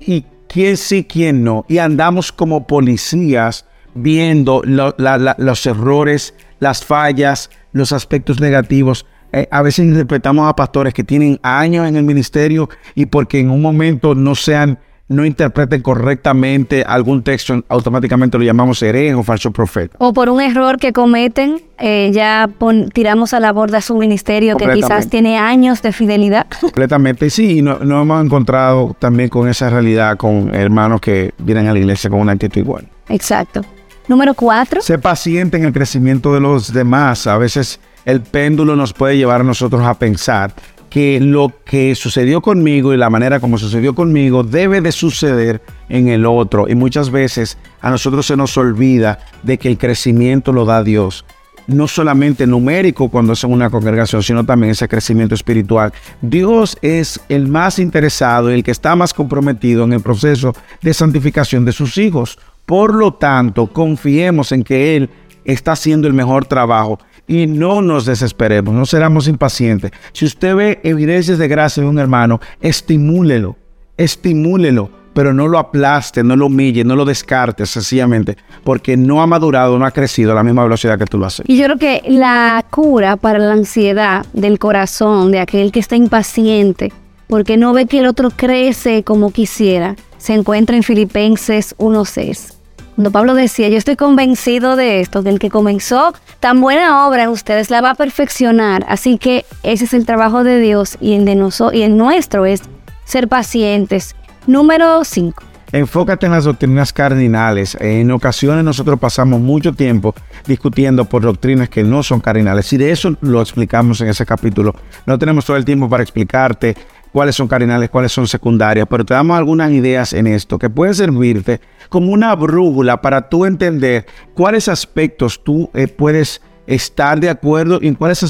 y 0.00 0.24
quién 0.48 0.78
sí, 0.78 1.04
quién 1.04 1.44
no. 1.44 1.66
Y 1.68 1.76
andamos 1.76 2.32
como 2.32 2.66
policías 2.66 3.66
viendo 3.94 4.62
los 4.64 5.66
errores, 5.66 6.32
las 6.58 6.86
fallas, 6.86 7.50
los 7.72 7.92
aspectos 7.92 8.40
negativos. 8.40 9.04
Eh, 9.34 9.46
a 9.50 9.60
veces 9.60 9.84
interpretamos 9.84 10.48
a 10.48 10.56
pastores 10.56 10.94
que 10.94 11.04
tienen 11.04 11.38
años 11.42 11.86
en 11.86 11.96
el 11.96 12.04
ministerio 12.04 12.70
y 12.94 13.04
porque 13.04 13.40
en 13.40 13.50
un 13.50 13.60
momento 13.60 14.14
no 14.14 14.34
sean 14.34 14.78
no 15.08 15.24
interpreten 15.24 15.80
correctamente 15.80 16.84
algún 16.86 17.22
texto, 17.22 17.64
automáticamente 17.68 18.36
lo 18.38 18.44
llamamos 18.44 18.82
hereje 18.82 19.14
o 19.14 19.22
falso 19.22 19.50
profeta. 19.50 19.96
O 19.98 20.12
por 20.12 20.28
un 20.28 20.40
error 20.40 20.78
que 20.78 20.92
cometen, 20.92 21.62
eh, 21.78 22.10
ya 22.12 22.48
pon- 22.58 22.90
tiramos 22.90 23.32
a 23.32 23.40
la 23.40 23.52
borda 23.52 23.80
su 23.80 23.96
ministerio 23.96 24.56
que 24.56 24.70
quizás 24.72 25.08
tiene 25.08 25.38
años 25.38 25.80
de 25.80 25.92
fidelidad. 25.92 26.46
Completamente, 26.60 27.30
sí, 27.30 27.58
y 27.58 27.62
no, 27.62 27.78
no 27.78 28.02
hemos 28.02 28.22
encontrado 28.24 28.94
también 28.98 29.28
con 29.30 29.48
esa 29.48 29.70
realidad 29.70 30.16
con 30.18 30.54
hermanos 30.54 31.00
que 31.00 31.32
vienen 31.38 31.68
a 31.68 31.72
la 31.72 31.78
iglesia 31.78 32.10
con 32.10 32.20
una 32.20 32.32
actitud 32.32 32.60
igual. 32.60 32.86
Exacto. 33.08 33.62
Número 34.08 34.32
cuatro, 34.34 34.80
Sé 34.80 34.98
paciente 34.98 35.56
en 35.58 35.64
el 35.64 35.72
crecimiento 35.72 36.32
de 36.32 36.40
los 36.40 36.72
demás. 36.72 37.26
A 37.26 37.36
veces 37.36 37.78
el 38.06 38.22
péndulo 38.22 38.74
nos 38.74 38.94
puede 38.94 39.16
llevar 39.18 39.42
a 39.42 39.44
nosotros 39.44 39.82
a 39.82 39.94
pensar 39.94 40.52
que 40.90 41.20
lo 41.20 41.52
que 41.64 41.94
sucedió 41.94 42.40
conmigo 42.40 42.94
y 42.94 42.96
la 42.96 43.10
manera 43.10 43.40
como 43.40 43.58
sucedió 43.58 43.94
conmigo 43.94 44.42
debe 44.42 44.80
de 44.80 44.92
suceder 44.92 45.60
en 45.88 46.08
el 46.08 46.26
otro. 46.26 46.68
Y 46.68 46.74
muchas 46.74 47.10
veces 47.10 47.58
a 47.80 47.90
nosotros 47.90 48.26
se 48.26 48.36
nos 48.36 48.56
olvida 48.56 49.18
de 49.42 49.58
que 49.58 49.68
el 49.68 49.78
crecimiento 49.78 50.52
lo 50.52 50.64
da 50.64 50.82
Dios. 50.82 51.24
No 51.66 51.86
solamente 51.86 52.46
numérico 52.46 53.10
cuando 53.10 53.34
es 53.34 53.44
en 53.44 53.52
una 53.52 53.68
congregación, 53.68 54.22
sino 54.22 54.44
también 54.44 54.70
ese 54.70 54.88
crecimiento 54.88 55.34
espiritual. 55.34 55.92
Dios 56.22 56.78
es 56.80 57.20
el 57.28 57.46
más 57.46 57.78
interesado, 57.78 58.48
el 58.48 58.64
que 58.64 58.70
está 58.70 58.96
más 58.96 59.12
comprometido 59.12 59.84
en 59.84 59.92
el 59.92 60.00
proceso 60.00 60.54
de 60.80 60.94
santificación 60.94 61.66
de 61.66 61.72
sus 61.72 61.98
hijos. 61.98 62.38
Por 62.64 62.94
lo 62.94 63.12
tanto, 63.14 63.66
confiemos 63.66 64.52
en 64.52 64.64
que 64.64 64.96
Él 64.96 65.10
está 65.44 65.72
haciendo 65.72 66.06
el 66.06 66.14
mejor 66.14 66.46
trabajo 66.46 66.98
y 67.28 67.46
no 67.46 67.82
nos 67.82 68.06
desesperemos, 68.06 68.74
no 68.74 68.86
seramos 68.86 69.28
impacientes. 69.28 69.92
Si 70.12 70.24
usted 70.24 70.56
ve 70.56 70.80
evidencias 70.82 71.38
de 71.38 71.46
gracia 71.46 71.82
de 71.82 71.88
un 71.88 71.98
hermano, 71.98 72.40
estimúlelo, 72.60 73.56
estimúlelo, 73.96 74.90
pero 75.12 75.34
no 75.34 75.46
lo 75.46 75.58
aplaste, 75.58 76.24
no 76.24 76.36
lo 76.36 76.46
humille, 76.46 76.84
no 76.84 76.96
lo 76.96 77.04
descarte 77.04 77.66
sencillamente, 77.66 78.36
porque 78.64 78.96
no 78.96 79.20
ha 79.20 79.26
madurado, 79.26 79.78
no 79.78 79.84
ha 79.84 79.90
crecido 79.90 80.32
a 80.32 80.34
la 80.34 80.42
misma 80.42 80.62
velocidad 80.62 80.98
que 80.98 81.06
tú 81.06 81.18
lo 81.18 81.26
haces. 81.26 81.44
Y 81.48 81.58
yo 81.58 81.64
creo 81.64 81.78
que 81.78 82.02
la 82.08 82.64
cura 82.70 83.16
para 83.16 83.38
la 83.38 83.52
ansiedad 83.52 84.24
del 84.32 84.58
corazón 84.58 85.30
de 85.30 85.40
aquel 85.40 85.70
que 85.72 85.80
está 85.80 85.96
impaciente, 85.96 86.92
porque 87.26 87.56
no 87.56 87.72
ve 87.72 87.86
que 87.86 87.98
el 87.98 88.06
otro 88.06 88.30
crece 88.30 89.02
como 89.02 89.32
quisiera, 89.32 89.96
se 90.18 90.34
encuentra 90.34 90.76
en 90.76 90.82
Filipenses 90.82 91.76
1.6. 91.78 92.57
Cuando 92.98 93.12
Pablo 93.12 93.34
decía, 93.34 93.68
yo 93.68 93.78
estoy 93.78 93.94
convencido 93.94 94.74
de 94.74 94.98
esto, 94.98 95.22
que 95.22 95.28
el 95.28 95.38
que 95.38 95.50
comenzó 95.50 96.12
tan 96.40 96.60
buena 96.60 97.06
obra 97.06 97.22
en 97.22 97.28
ustedes 97.28 97.70
la 97.70 97.80
va 97.80 97.90
a 97.90 97.94
perfeccionar. 97.94 98.84
Así 98.88 99.18
que 99.18 99.44
ese 99.62 99.84
es 99.84 99.94
el 99.94 100.04
trabajo 100.04 100.42
de 100.42 100.58
Dios 100.58 100.98
y 101.00 101.12
el, 101.12 101.24
de 101.24 101.36
noso- 101.36 101.72
y 101.72 101.82
el 101.82 101.96
nuestro 101.96 102.44
es 102.44 102.60
ser 103.04 103.28
pacientes. 103.28 104.16
Número 104.48 105.04
5. 105.04 105.40
enfócate 105.70 106.26
en 106.26 106.32
las 106.32 106.42
doctrinas 106.42 106.92
cardinales. 106.92 107.76
En 107.80 108.10
ocasiones 108.10 108.64
nosotros 108.64 108.98
pasamos 108.98 109.40
mucho 109.40 109.72
tiempo 109.74 110.12
discutiendo 110.48 111.04
por 111.04 111.22
doctrinas 111.22 111.68
que 111.68 111.84
no 111.84 112.02
son 112.02 112.18
cardinales 112.18 112.72
y 112.72 112.78
de 112.78 112.90
eso 112.90 113.14
lo 113.20 113.40
explicamos 113.40 114.00
en 114.00 114.08
ese 114.08 114.26
capítulo. 114.26 114.74
No 115.06 115.16
tenemos 115.20 115.44
todo 115.44 115.56
el 115.56 115.64
tiempo 115.64 115.88
para 115.88 116.02
explicarte 116.02 116.74
cuáles 117.12 117.36
son 117.36 117.46
cardinales, 117.46 117.90
cuáles 117.90 118.10
son 118.10 118.26
secundarias, 118.26 118.88
pero 118.90 119.04
te 119.04 119.14
damos 119.14 119.38
algunas 119.38 119.70
ideas 119.70 120.12
en 120.14 120.26
esto 120.26 120.58
que 120.58 120.68
pueden 120.68 120.94
servirte 120.96 121.60
como 121.88 122.12
una 122.12 122.34
brújula 122.34 123.00
para 123.00 123.28
tú 123.28 123.44
entender 123.44 124.06
cuáles 124.34 124.68
aspectos 124.68 125.42
tú 125.42 125.70
eh, 125.74 125.88
puedes 125.88 126.42
estar 126.66 127.18
de 127.18 127.30
acuerdo 127.30 127.78
y 127.80 127.88
en 127.88 127.94
cuáles 127.94 128.22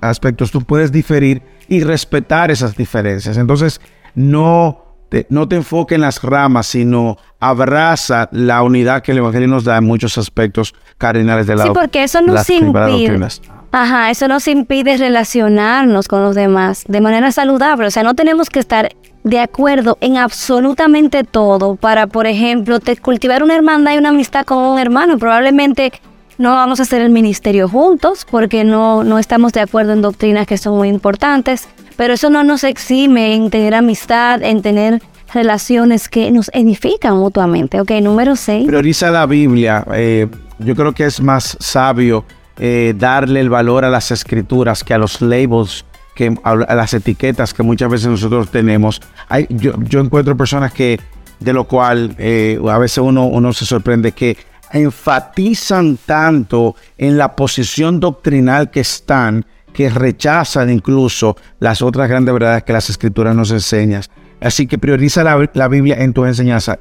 aspectos 0.00 0.50
tú 0.50 0.62
puedes 0.62 0.90
diferir 0.90 1.42
y 1.68 1.82
respetar 1.82 2.50
esas 2.50 2.76
diferencias. 2.76 3.36
Entonces, 3.36 3.80
no 4.14 4.84
te, 5.08 5.26
no 5.30 5.48
te 5.48 5.56
enfoques 5.56 5.94
en 5.94 6.02
las 6.02 6.22
ramas, 6.22 6.66
sino 6.66 7.16
abraza 7.38 8.28
la 8.32 8.62
unidad 8.62 9.02
que 9.02 9.12
el 9.12 9.18
Evangelio 9.18 9.48
nos 9.48 9.64
da 9.64 9.78
en 9.78 9.84
muchos 9.84 10.18
aspectos 10.18 10.74
cardinales 10.98 11.46
de 11.46 11.56
la 11.56 11.64
Sí, 11.64 11.70
porque 11.72 12.02
eso 12.02 12.20
nos 12.20 12.48
impide. 12.50 13.28
Ajá, 13.70 14.10
eso 14.10 14.28
nos 14.28 14.46
impide 14.46 14.96
relacionarnos 14.96 16.06
con 16.06 16.22
los 16.22 16.36
demás 16.36 16.84
de 16.86 17.00
manera 17.00 17.32
saludable. 17.32 17.88
O 17.88 17.90
sea, 17.90 18.04
no 18.04 18.14
tenemos 18.14 18.48
que 18.48 18.60
estar 18.60 18.90
de 19.24 19.40
acuerdo 19.40 19.98
en 20.00 20.18
absolutamente 20.18 21.24
todo 21.24 21.76
para, 21.76 22.06
por 22.06 22.26
ejemplo, 22.26 22.78
te 22.78 22.96
cultivar 22.96 23.42
una 23.42 23.56
hermandad 23.56 23.94
y 23.94 23.98
una 23.98 24.10
amistad 24.10 24.44
con 24.44 24.58
un 24.58 24.78
hermano. 24.78 25.18
Probablemente 25.18 25.92
no 26.38 26.50
vamos 26.50 26.78
a 26.78 26.84
hacer 26.84 27.00
el 27.00 27.10
ministerio 27.10 27.68
juntos 27.68 28.26
porque 28.30 28.64
no, 28.64 29.02
no 29.02 29.18
estamos 29.18 29.52
de 29.52 29.60
acuerdo 29.60 29.92
en 29.92 30.02
doctrinas 30.02 30.46
que 30.46 30.58
son 30.58 30.76
muy 30.76 30.88
importantes, 30.88 31.68
pero 31.96 32.14
eso 32.14 32.28
no 32.28 32.44
nos 32.44 32.64
exime 32.64 33.34
en 33.34 33.50
tener 33.50 33.74
amistad, 33.74 34.42
en 34.42 34.62
tener 34.62 35.02
relaciones 35.32 36.08
que 36.08 36.30
nos 36.30 36.50
edifican 36.52 37.16
mutuamente. 37.16 37.80
Ok, 37.80 37.92
número 38.02 38.36
6. 38.36 38.66
Prioriza 38.66 39.10
la 39.10 39.26
Biblia. 39.26 39.84
Eh, 39.94 40.28
yo 40.58 40.76
creo 40.76 40.92
que 40.92 41.06
es 41.06 41.20
más 41.20 41.56
sabio 41.60 42.24
eh, 42.58 42.94
darle 42.96 43.40
el 43.40 43.50
valor 43.50 43.84
a 43.84 43.90
las 43.90 44.10
escrituras 44.10 44.84
que 44.84 44.94
a 44.94 44.98
los 44.98 45.20
labels, 45.20 45.84
que 46.14 46.34
a, 46.42 46.54
las 46.54 46.94
etiquetas 46.94 47.52
que 47.54 47.62
muchas 47.62 47.90
veces 47.90 48.08
nosotros 48.08 48.50
tenemos. 48.50 49.00
Hay, 49.28 49.46
yo, 49.50 50.00
encuentro 50.00 50.36
personas 50.36 50.72
que, 50.72 51.00
de 51.40 51.52
lo 51.52 51.64
cual 51.64 52.14
eh, 52.18 52.58
a 52.68 52.78
veces 52.78 52.98
uno, 52.98 53.26
uno 53.26 53.52
se 53.52 53.66
sorprende 53.66 54.12
que 54.12 54.36
enfatizan 54.72 55.98
tanto 56.04 56.74
en 56.98 57.16
la 57.16 57.36
posición 57.36 58.00
doctrinal 58.00 58.70
que 58.70 58.80
están, 58.80 59.44
que 59.72 59.90
rechazan 59.90 60.70
incluso 60.70 61.36
las 61.60 61.82
otras 61.82 62.08
grandes 62.08 62.32
verdades 62.32 62.62
que 62.64 62.72
las 62.72 62.90
escrituras 62.90 63.34
nos 63.34 63.50
enseñan. 63.50 64.02
Así 64.40 64.66
que 64.66 64.78
prioriza 64.78 65.24
la, 65.24 65.68
Biblia 65.68 65.96
en 65.98 66.12
tu 66.12 66.24
enseñanza, 66.24 66.78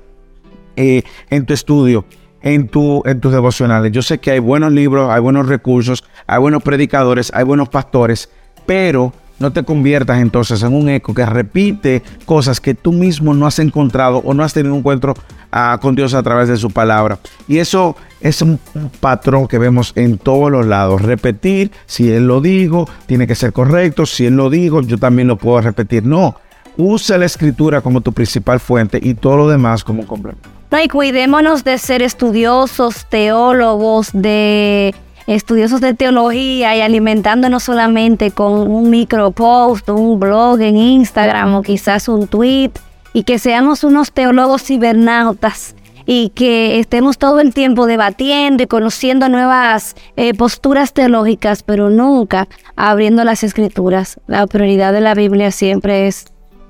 eh, 0.75 1.03
en 1.29 1.45
tu 1.45 1.53
estudio 1.53 2.05
en, 2.43 2.67
tu, 2.67 3.01
en 3.05 3.19
tus 3.19 3.31
devocionales. 3.31 3.91
Yo 3.91 4.01
sé 4.01 4.19
que 4.19 4.31
hay 4.31 4.39
buenos 4.39 4.71
libros, 4.71 5.09
hay 5.09 5.21
buenos 5.21 5.47
recursos, 5.47 6.03
hay 6.27 6.39
buenos 6.39 6.61
predicadores, 6.61 7.31
hay 7.33 7.45
buenos 7.45 7.69
pastores, 7.69 8.29
pero 8.65 9.13
no 9.39 9.51
te 9.51 9.63
conviertas 9.63 10.19
entonces 10.19 10.61
en 10.63 10.73
un 10.73 10.89
eco 10.89 11.13
que 11.13 11.25
repite 11.25 12.03
cosas 12.25 12.61
que 12.61 12.73
tú 12.73 12.91
mismo 12.91 13.33
no 13.33 13.45
has 13.45 13.59
encontrado 13.59 14.19
o 14.19 14.33
no 14.33 14.43
has 14.43 14.53
tenido 14.53 14.73
un 14.73 14.79
encuentro 14.79 15.13
ah, 15.51 15.77
con 15.81 15.95
Dios 15.95 16.13
a 16.13 16.23
través 16.23 16.47
de 16.47 16.57
su 16.57 16.71
palabra. 16.71 17.19
Y 17.47 17.57
eso 17.57 17.95
es 18.21 18.41
un, 18.41 18.59
patrón 18.99 19.47
que 19.47 19.57
vemos 19.57 19.91
en 19.95 20.17
todos 20.17 20.51
los 20.51 20.65
lados. 20.65 21.01
Repetir, 21.01 21.71
si 21.85 22.09
Él 22.11 22.27
lo 22.27 22.41
dijo, 22.41 22.87
tiene 23.05 23.27
que 23.27 23.35
ser 23.35 23.51
correcto. 23.53 24.05
Si 24.05 24.25
Él 24.25 24.35
lo 24.35 24.49
dijo, 24.49 24.81
yo 24.81 24.97
también 24.97 25.27
lo 25.27 25.37
puedo 25.37 25.59
repetir. 25.61 26.05
No, 26.05 26.35
usa 26.77 27.17
la 27.17 27.25
escritura 27.25 27.81
como 27.81 28.01
tu 28.01 28.13
principal 28.13 28.59
fuente 28.59 28.99
y 29.01 29.13
todo 29.15 29.37
lo 29.37 29.49
demás 29.49 29.83
como 29.83 30.07
complemento. 30.07 30.49
No, 30.71 30.81
y 30.81 30.87
cuidémonos 30.87 31.63
de 31.63 31.77
ser 31.77 32.01
estudiosos, 32.01 33.05
teólogos, 33.07 34.09
de 34.11 34.95
estudiosos 35.27 35.81
de 35.81 35.93
teología 35.93 36.75
y 36.75 36.81
alimentándonos 36.81 37.63
solamente 37.63 38.31
con 38.31 38.71
un 38.71 38.89
micropost, 38.89 39.89
un 39.89 40.19
blog 40.19 40.61
en 40.61 40.77
Instagram 40.77 41.55
o 41.55 41.61
quizás 41.61 42.07
un 42.07 42.27
tweet 42.27 42.71
y 43.13 43.23
que 43.23 43.39
seamos 43.39 43.83
unos 43.83 44.11
teólogos 44.11 44.63
cibernautas 44.63 45.75
y 46.05 46.29
que 46.29 46.79
estemos 46.79 47.17
todo 47.17 47.39
el 47.39 47.53
tiempo 47.53 47.85
debatiendo 47.85 48.63
y 48.63 48.67
conociendo 48.67 49.29
nuevas 49.29 49.95
eh, 50.17 50.33
posturas 50.33 50.93
teológicas, 50.93 51.63
pero 51.63 51.89
nunca 51.89 52.47
abriendo 52.75 53.23
las 53.23 53.43
escrituras. 53.43 54.19
La 54.27 54.45
prioridad 54.47 54.91
de 54.91 55.01
la 55.01 55.13
Biblia 55.13 55.51
siempre 55.51 56.07
es 56.07 56.25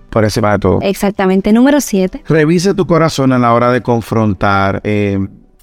por 0.10 0.24
encima 0.24 0.52
de 0.52 0.60
todo. 0.60 0.80
Exactamente. 0.82 1.52
Número 1.52 1.82
siete. 1.82 2.22
Revise 2.28 2.76
tu 2.76 2.86
corazón 2.86 3.34
a 3.34 3.40
la 3.40 3.52
hora 3.52 3.72
de 3.72 3.82
confrontar. 3.82 4.80
Eh, 4.84 5.18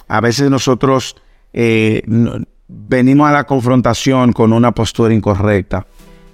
a 0.08 0.20
veces 0.20 0.50
nosotros 0.50 1.14
eh, 1.52 2.02
venimos 2.88 3.28
a 3.28 3.32
la 3.32 3.44
confrontación 3.44 4.32
con 4.32 4.52
una 4.52 4.72
postura 4.72 5.12
incorrecta 5.12 5.86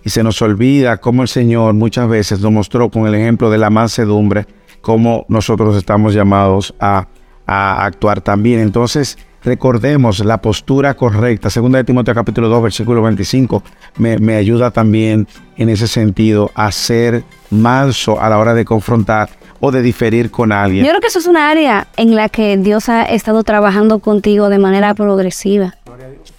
y 0.04 0.10
se 0.10 0.22
nos 0.22 0.40
olvida 0.42 0.98
cómo 0.98 1.22
el 1.22 1.28
Señor 1.28 1.74
muchas 1.74 2.08
veces 2.08 2.40
nos 2.40 2.52
mostró 2.52 2.90
con 2.90 3.06
el 3.06 3.14
ejemplo 3.14 3.50
de 3.50 3.58
la 3.58 3.70
mansedumbre 3.70 4.46
cómo 4.80 5.26
nosotros 5.28 5.76
estamos 5.76 6.14
llamados 6.14 6.74
a, 6.78 7.08
a 7.46 7.84
actuar 7.84 8.20
también. 8.20 8.60
Entonces, 8.60 9.18
recordemos 9.42 10.24
la 10.24 10.40
postura 10.40 10.94
correcta. 10.94 11.50
Segunda 11.50 11.78
de 11.78 11.84
Timoteo 11.84 12.14
capítulo 12.14 12.48
2, 12.48 12.62
versículo 12.62 13.02
25, 13.02 13.62
me, 13.98 14.18
me, 14.18 14.36
ayuda 14.36 14.70
también 14.70 15.26
en 15.56 15.68
ese 15.70 15.88
sentido 15.88 16.52
a 16.54 16.70
ser 16.70 17.24
manso 17.50 18.20
a 18.20 18.28
la 18.28 18.38
hora 18.38 18.54
de 18.54 18.64
confrontar 18.64 19.28
o 19.58 19.72
de 19.72 19.82
diferir 19.82 20.30
con 20.30 20.52
alguien. 20.52 20.84
Yo 20.84 20.90
creo 20.90 21.00
que 21.00 21.08
eso 21.08 21.18
es 21.18 21.26
una 21.26 21.50
área 21.50 21.88
en 21.96 22.14
la 22.14 22.28
que 22.28 22.56
Dios 22.56 22.88
ha 22.88 23.02
estado 23.04 23.42
trabajando 23.42 23.98
contigo 23.98 24.48
de 24.50 24.58
manera 24.58 24.94
progresiva. 24.94 25.74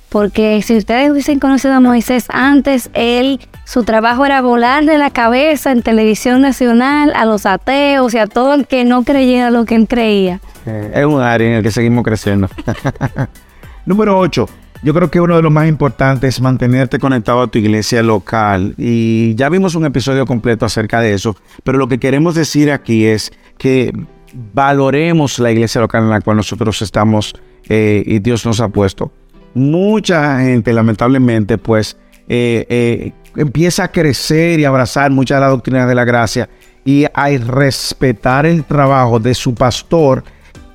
Porque 0.09 0.61
si 0.61 0.77
ustedes 0.77 1.11
hubiesen 1.11 1.39
conocido 1.39 1.73
a 1.73 1.79
Moisés 1.79 2.25
antes, 2.29 2.89
él, 2.93 3.41
su 3.65 3.83
trabajo 3.83 4.25
era 4.25 4.41
volarle 4.41 4.97
la 4.97 5.09
cabeza 5.09 5.71
en 5.71 5.81
televisión 5.81 6.41
nacional 6.41 7.11
a 7.15 7.25
los 7.25 7.45
ateos 7.45 8.13
y 8.13 8.17
a 8.17 8.27
todo 8.27 8.53
el 8.53 8.67
que 8.67 8.85
no 8.85 9.03
creyera 9.03 9.49
lo 9.49 9.65
que 9.65 9.75
él 9.75 9.87
creía. 9.87 10.39
es 10.65 11.05
un 11.05 11.21
área 11.21 11.49
en 11.49 11.53
el 11.55 11.63
que 11.63 11.71
seguimos 11.71 12.05
creciendo. 12.05 12.49
Número 13.85 14.17
8. 14.17 14.47
Yo 14.83 14.93
creo 14.93 15.09
que 15.09 15.19
uno 15.19 15.35
de 15.35 15.41
los 15.41 15.51
más 15.51 15.67
importantes 15.67 16.35
es 16.35 16.41
mantenerte 16.41 16.99
conectado 16.99 17.41
a 17.41 17.47
tu 17.47 17.57
iglesia 17.57 18.03
local. 18.03 18.75
Y 18.77 19.35
ya 19.35 19.49
vimos 19.49 19.75
un 19.75 19.85
episodio 19.85 20.25
completo 20.25 20.65
acerca 20.65 21.01
de 21.01 21.13
eso. 21.13 21.35
Pero 21.63 21.77
lo 21.77 21.87
que 21.87 21.97
queremos 21.97 22.35
decir 22.35 22.71
aquí 22.71 23.05
es 23.05 23.33
que 23.57 23.91
valoremos 24.53 25.39
la 25.39 25.51
iglesia 25.51 25.81
local 25.81 26.03
en 26.03 26.11
la 26.11 26.21
cual 26.21 26.37
nosotros 26.37 26.81
estamos 26.81 27.33
eh, 27.69 28.03
y 28.05 28.19
Dios 28.19 28.45
nos 28.45 28.61
ha 28.61 28.69
puesto 28.69 29.11
mucha 29.53 30.39
gente, 30.39 30.73
lamentablemente, 30.73 31.57
pues 31.57 31.97
eh, 32.27 32.65
eh, 32.69 33.11
empieza 33.35 33.85
a 33.85 33.91
crecer 33.91 34.59
y 34.59 34.65
abrazar 34.65 35.11
muchas 35.11 35.37
de 35.37 35.41
las 35.41 35.51
doctrinas 35.51 35.87
de 35.87 35.95
la 35.95 36.05
gracia 36.05 36.49
y 36.83 37.05
a 37.13 37.27
respetar 37.37 38.45
el 38.45 38.63
trabajo 38.63 39.19
de 39.19 39.33
su 39.33 39.53
pastor 39.53 40.23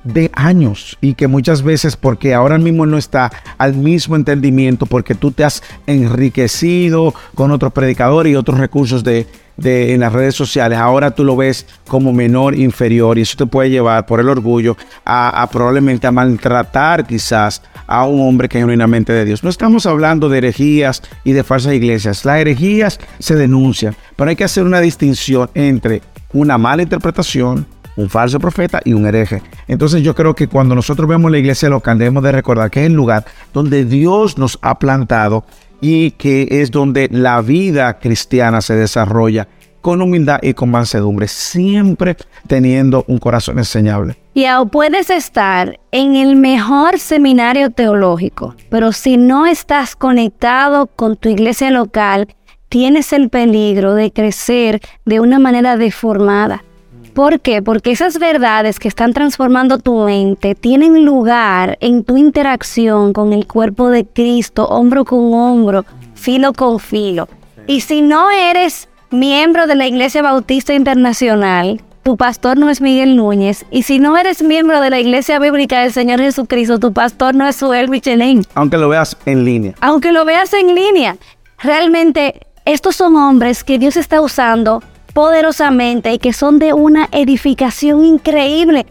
de 0.03 0.29
años 0.33 0.97
y 1.01 1.13
que 1.13 1.27
muchas 1.27 1.63
veces 1.63 1.95
porque 1.95 2.33
ahora 2.33 2.57
mismo 2.57 2.85
no 2.85 2.97
está 2.97 3.31
al 3.57 3.75
mismo 3.75 4.15
entendimiento 4.15 4.85
porque 4.85 5.15
tú 5.15 5.31
te 5.31 5.43
has 5.43 5.63
enriquecido 5.87 7.13
con 7.35 7.51
otros 7.51 7.71
predicadores 7.73 8.33
y 8.33 8.35
otros 8.35 8.59
recursos 8.59 9.03
de, 9.03 9.27
en 9.57 9.99
las 9.99 10.11
redes 10.11 10.35
sociales, 10.35 10.79
ahora 10.79 11.11
tú 11.11 11.23
lo 11.23 11.35
ves 11.35 11.65
como 11.87 12.11
menor, 12.11 12.55
inferior, 12.55 13.17
y 13.17 13.21
eso 13.21 13.37
te 13.37 13.45
puede 13.45 13.69
llevar 13.69 14.05
por 14.05 14.19
el 14.19 14.27
orgullo 14.27 14.75
a, 15.05 15.47
probablemente 15.51 16.09
maltratar 16.09 17.05
quizás 17.05 17.61
a 17.85 18.05
un 18.05 18.27
hombre 18.27 18.49
que 18.49 18.57
es 18.57 18.63
genuinamente 18.63 19.13
de 19.13 19.25
Dios. 19.25 19.43
No 19.43 19.49
estamos 19.49 19.85
hablando 19.85 20.27
de 20.27 20.39
herejías 20.39 21.01
y 21.23 21.33
de 21.33 21.43
falsas 21.43 21.73
iglesias. 21.73 22.25
Las 22.25 22.39
herejías 22.39 22.99
se 23.19 23.35
denuncian, 23.35 23.95
pero 24.15 24.29
hay 24.29 24.35
que 24.35 24.43
hacer 24.43 24.63
una 24.63 24.81
distinción 24.81 25.49
entre 25.53 26.01
una 26.33 26.57
mala 26.57 26.81
interpretación, 26.81 27.67
un 27.95 28.09
falso 28.09 28.39
profeta 28.39 28.81
y 28.83 28.93
un 28.93 29.05
hereje. 29.05 29.41
Entonces 29.67 30.01
yo 30.01 30.15
creo 30.15 30.33
que 30.33 30.47
cuando 30.47 30.75
nosotros 30.75 31.07
vemos 31.07 31.31
la 31.31 31.37
iglesia 31.37 31.69
local 31.69 31.97
debemos 31.97 32.23
de 32.23 32.31
recordar 32.31 32.69
que 32.69 32.81
es 32.81 32.87
el 32.87 32.93
lugar 32.93 33.25
donde 33.53 33.85
Dios 33.85 34.37
nos 34.37 34.57
ha 34.61 34.79
plantado 34.79 35.45
y 35.81 36.11
que 36.11 36.47
es 36.49 36.71
donde 36.71 37.09
la 37.11 37.41
vida 37.41 37.99
cristiana 37.99 38.61
se 38.61 38.75
desarrolla 38.75 39.47
con 39.81 40.01
humildad 40.01 40.39
y 40.41 40.53
con 40.53 40.71
mansedumbre, 40.71 41.27
siempre 41.27 42.15
teniendo 42.47 43.03
un 43.09 43.17
corazón 43.17 43.57
enseñable. 43.57 44.15
Y 44.33 44.45
puedes 44.71 45.09
estar 45.09 45.77
en 45.91 46.15
el 46.15 46.37
mejor 46.37 46.99
seminario 46.99 47.69
teológico, 47.69 48.55
pero 48.69 48.93
si 48.93 49.17
no 49.17 49.45
estás 49.45 49.97
conectado 49.97 50.87
con 50.87 51.17
tu 51.17 51.27
iglesia 51.27 51.69
local, 51.69 52.33
tienes 52.69 53.11
el 53.11 53.29
peligro 53.29 53.93
de 53.93 54.13
crecer 54.13 54.79
de 55.03 55.19
una 55.19 55.37
manera 55.37 55.75
deformada 55.75 56.63
¿Por 57.13 57.41
qué? 57.41 57.61
Porque 57.61 57.91
esas 57.91 58.17
verdades 58.17 58.79
que 58.79 58.87
están 58.87 59.13
transformando 59.13 59.77
tu 59.77 60.05
mente 60.05 60.55
tienen 60.55 61.05
lugar 61.05 61.77
en 61.79 62.03
tu 62.03 62.17
interacción 62.17 63.13
con 63.13 63.33
el 63.33 63.45
cuerpo 63.45 63.89
de 63.89 64.03
Cristo, 64.03 64.67
hombro 64.67 65.05
con 65.05 65.31
hombro, 65.33 65.85
filo 66.15 66.53
con 66.53 66.79
filo. 66.79 67.27
Y 67.67 67.81
si 67.81 68.01
no 68.01 68.31
eres 68.31 68.89
miembro 69.11 69.67
de 69.67 69.75
la 69.75 69.85
Iglesia 69.85 70.23
Bautista 70.23 70.73
Internacional, 70.73 71.81
tu 72.01 72.17
pastor 72.17 72.57
no 72.57 72.71
es 72.71 72.81
Miguel 72.81 73.15
Núñez. 73.15 73.63
Y 73.69 73.83
si 73.83 73.99
no 73.99 74.17
eres 74.17 74.41
miembro 74.41 74.81
de 74.81 74.89
la 74.89 74.99
Iglesia 74.99 75.37
Bíblica 75.37 75.81
del 75.81 75.93
Señor 75.93 76.19
Jesucristo, 76.19 76.79
tu 76.79 76.93
pastor 76.93 77.35
no 77.35 77.47
es 77.47 77.57
Suel 77.57 77.89
Michelin. 77.89 78.43
Aunque 78.55 78.79
lo 78.79 78.89
veas 78.89 79.15
en 79.27 79.45
línea. 79.45 79.75
Aunque 79.81 80.11
lo 80.11 80.25
veas 80.25 80.51
en 80.53 80.73
línea, 80.73 81.15
realmente 81.59 82.41
estos 82.65 82.95
son 82.95 83.15
hombres 83.17 83.63
que 83.63 83.77
Dios 83.77 83.97
está 83.97 84.19
usando 84.19 84.81
poderosamente 85.13 86.11
y 86.13 86.19
que 86.19 86.33
son 86.33 86.59
de 86.59 86.73
una 86.73 87.07
edificación 87.11 88.03
increíble 88.03 88.85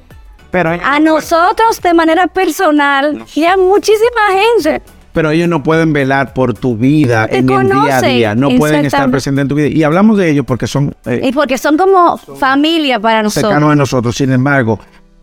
Pero, 0.50 0.70
a 0.70 1.00
nosotros 1.00 1.80
de 1.82 1.94
manera 1.94 2.26
personal 2.28 3.24
y 3.34 3.44
a 3.44 3.56
muchísima 3.56 4.20
gente. 4.30 4.82
pero 5.12 5.30
ellos 5.30 5.48
no 5.48 5.62
pueden 5.62 5.92
velar 5.92 6.32
por 6.32 6.54
tu 6.54 6.76
vida 6.76 7.26
Te 7.26 7.38
en 7.38 7.50
el 7.50 7.68
día 7.68 7.98
a 7.98 8.02
día. 8.02 8.34
No 8.34 8.50
pueden 8.50 8.86
estar 8.86 9.10
presentes 9.10 9.42
en 9.42 9.48
tu 9.48 9.54
vida. 9.56 9.66
Y 9.66 9.82
hablamos 9.82 10.16
de 10.16 10.30
ellos 10.30 10.46
porque 10.46 10.66
son 10.66 10.94
eh, 11.04 11.20
Y 11.24 11.32
porque 11.32 11.58
son 11.58 11.76
como 11.76 12.16
familia 12.16 12.98
para 12.98 13.22
nosotros. 13.22 13.50
cercanos 13.50 13.72
a 13.72 13.76
nosotros. 13.76 14.16
Sin 14.16 14.32
embargo, 14.32 14.78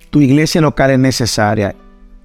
tu 0.09 0.21
iglesia 0.21 0.61
local 0.61 0.91
es 0.91 0.99
necesaria. 0.99 1.75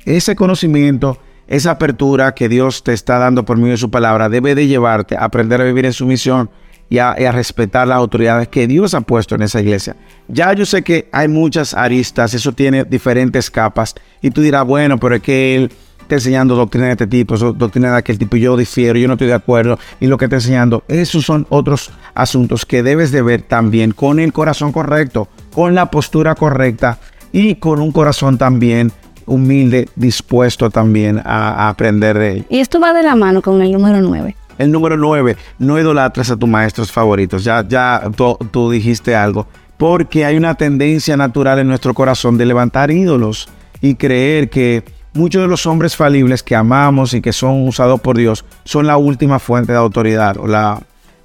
Ese 0.05 0.37
conocimiento, 0.37 1.19
esa 1.47 1.71
apertura 1.73 2.35
que 2.35 2.49
Dios 2.49 2.83
te 2.83 2.93
está 2.93 3.19
dando 3.19 3.45
por 3.45 3.57
medio 3.57 3.73
de 3.73 3.79
su 3.79 3.91
palabra, 3.91 4.29
debe 4.29 4.55
de 4.55 4.67
llevarte 4.67 5.17
a 5.17 5.25
aprender 5.25 5.61
a 5.61 5.65
vivir 5.65 5.87
en 5.87 5.93
su 5.93 6.05
misión 6.07 6.51
y 6.95 6.99
a, 7.01 7.17
y 7.19 7.25
a 7.25 7.33
respetar 7.33 7.89
las 7.89 7.97
autoridades 7.97 8.47
que 8.47 8.69
Dios 8.69 8.95
ha 8.95 9.01
puesto 9.01 9.35
en 9.35 9.43
esa 9.43 9.61
iglesia. 9.61 9.97
Ya 10.29 10.53
yo 10.53 10.65
sé 10.65 10.83
que 10.83 11.09
hay 11.11 11.27
muchas 11.27 11.75
aristas, 11.75 12.35
eso 12.35 12.53
tiene 12.53 12.85
diferentes 12.85 13.51
capas. 13.51 13.97
Y 14.23 14.31
tú 14.31 14.41
dirás, 14.41 14.65
bueno, 14.65 14.97
pero 14.99 15.17
es 15.17 15.23
que 15.23 15.57
él 15.57 15.73
está 16.01 16.15
enseñando 16.15 16.55
doctrina 16.55 16.87
de 16.87 16.93
este 16.93 17.09
tipo, 17.09 17.37
doctrina 17.37 17.91
de 17.91 17.97
aquel 17.97 18.17
tipo, 18.17 18.37
yo 18.37 18.57
difiero, 18.57 18.97
yo 18.97 19.09
no 19.09 19.15
estoy 19.15 19.27
de 19.27 19.35
acuerdo, 19.35 19.77
y 19.99 20.07
lo 20.07 20.17
que 20.17 20.27
está 20.27 20.37
enseñando, 20.37 20.85
esos 20.87 21.25
son 21.25 21.47
otros 21.49 21.91
asuntos 22.15 22.65
que 22.65 22.85
debes 22.85 23.11
de 23.11 23.23
ver 23.23 23.43
también 23.43 23.91
con 23.91 24.21
el 24.21 24.33
corazón 24.33 24.71
correcto, 24.71 25.29
con 25.53 25.75
la 25.75 25.91
postura 25.91 26.37
correcta 26.37 26.99
y 27.33 27.57
con 27.57 27.81
un 27.81 27.91
corazón 27.91 28.39
también 28.39 28.93
humilde, 29.27 29.89
dispuesto 29.97 30.71
también 30.71 31.19
a, 31.19 31.65
a 31.65 31.69
aprender 31.71 32.19
de 32.19 32.33
él. 32.33 32.47
Y 32.51 32.61
esto 32.61 32.79
va 32.79 32.93
de 32.93 33.03
la 33.03 33.17
mano 33.17 33.43
con 33.43 33.61
el 33.63 33.73
número 33.73 34.01
9. 34.01 34.37
El 34.59 34.71
número 34.71 34.97
9, 34.97 35.37
no 35.59 35.79
idolatres 35.79 36.31
a 36.31 36.37
tus 36.37 36.49
maestros 36.49 36.91
favoritos. 36.93 37.45
Ya, 37.45 37.67
ya 37.67 38.03
tú, 38.51 38.71
dijiste 38.71 39.15
algo. 39.17 39.47
Porque 39.77 40.25
hay 40.25 40.37
una 40.37 40.55
tendencia 40.55 41.17
natural 41.17 41.59
en 41.59 41.67
nuestro 41.69 41.95
corazón 41.95 42.39
de 42.39 42.47
levantar 42.47 42.91
ídolos 42.91 43.49
y 43.81 43.97
creer 43.97 44.49
que 44.49 44.85
muchos 45.15 45.43
de 45.43 45.49
los 45.49 45.67
hombres 45.67 45.97
falibles 45.97 46.43
que 46.43 46.55
amamos 46.55 47.13
y 47.15 47.21
que 47.21 47.33
son 47.33 47.67
usados 47.67 48.01
por 48.01 48.17
Dios 48.17 48.45
son 48.65 48.87
la 48.87 48.97
última 48.97 49.39
fuente 49.39 49.73
de 49.73 49.79
autoridad 49.79 50.37
o 50.39 50.47
la, 50.47 50.81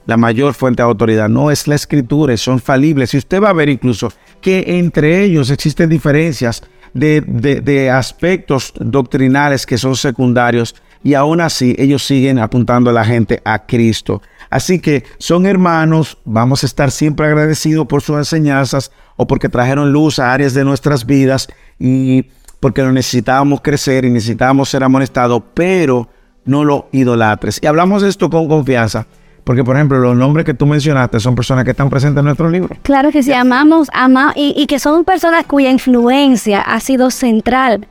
la 0.07 0.17
mayor 0.17 0.53
fuente 0.55 0.81
de 0.81 0.87
autoridad. 0.89 1.29
No 1.29 1.51
es 1.51 1.67
la 1.67 1.75
escritura, 1.75 2.35
son 2.37 2.59
falibles. 2.59 3.13
Y 3.13 3.17
usted 3.17 3.41
va 3.41 3.49
a 3.49 3.53
ver 3.53 3.69
incluso 3.69 4.11
que 4.41 4.79
entre 4.79 5.23
ellos 5.23 5.51
existen 5.51 5.89
diferencias 5.89 6.63
de- 6.93 7.21
de 7.21 7.91
aspectos 7.91 8.73
doctrinales 8.79 9.65
que 9.67 9.77
son 9.77 9.95
secundarios 9.95 10.75
y 11.03 11.13
aún 11.13 11.41
así 11.41 11.75
ellos 11.77 12.05
siguen 12.05 12.39
apuntando 12.39 12.89
a 12.89 12.93
la 12.93 13.05
gente 13.05 13.41
a 13.45 13.65
Cristo. 13.65 14.21
Así 14.49 14.79
que 14.79 15.03
son 15.17 15.45
hermanos, 15.45 16.17
vamos 16.25 16.63
a 16.63 16.65
estar 16.65 16.91
siempre 16.91 17.27
agradecidos 17.27 17.85
por 17.87 18.01
sus 18.01 18.17
enseñanzas 18.17 18.91
o 19.15 19.27
porque 19.27 19.49
trajeron 19.49 19.91
luz 19.91 20.19
a 20.19 20.33
áreas 20.33 20.53
de 20.53 20.63
nuestras 20.63 21.05
vidas 21.05 21.47
y 21.77 22.25
porque 22.59 22.81
lo 22.81 22.91
necesitábamos 22.91 23.61
crecer 23.61 24.05
y 24.05 24.09
necesitábamos 24.09 24.69
ser 24.69 24.83
amonestados, 24.83 25.41
pero 25.53 26.09
no 26.45 26.65
lo 26.65 26.87
idolatres. 26.91 27.59
Y 27.61 27.67
hablamos 27.67 28.01
de 28.01 28.09
esto 28.09 28.29
con 28.29 28.47
confianza, 28.47 29.05
porque 29.43 29.63
por 29.63 29.75
ejemplo 29.75 29.99
los 29.99 30.17
nombres 30.17 30.45
que 30.45 30.53
tú 30.53 30.65
mencionaste 30.65 31.19
son 31.19 31.35
personas 31.35 31.63
que 31.63 31.71
están 31.71 31.89
presentes 31.89 32.19
en 32.19 32.25
nuestro 32.25 32.49
libro. 32.49 32.75
Claro 32.81 33.11
que 33.11 33.23
sí, 33.23 33.31
amamos, 33.31 33.87
ama 33.93 34.33
y, 34.35 34.53
y 34.57 34.65
que 34.65 34.79
son 34.79 35.05
personas 35.05 35.45
cuya 35.45 35.69
influencia 35.69 36.61
ha 36.61 36.79
sido 36.79 37.11
central. 37.11 37.87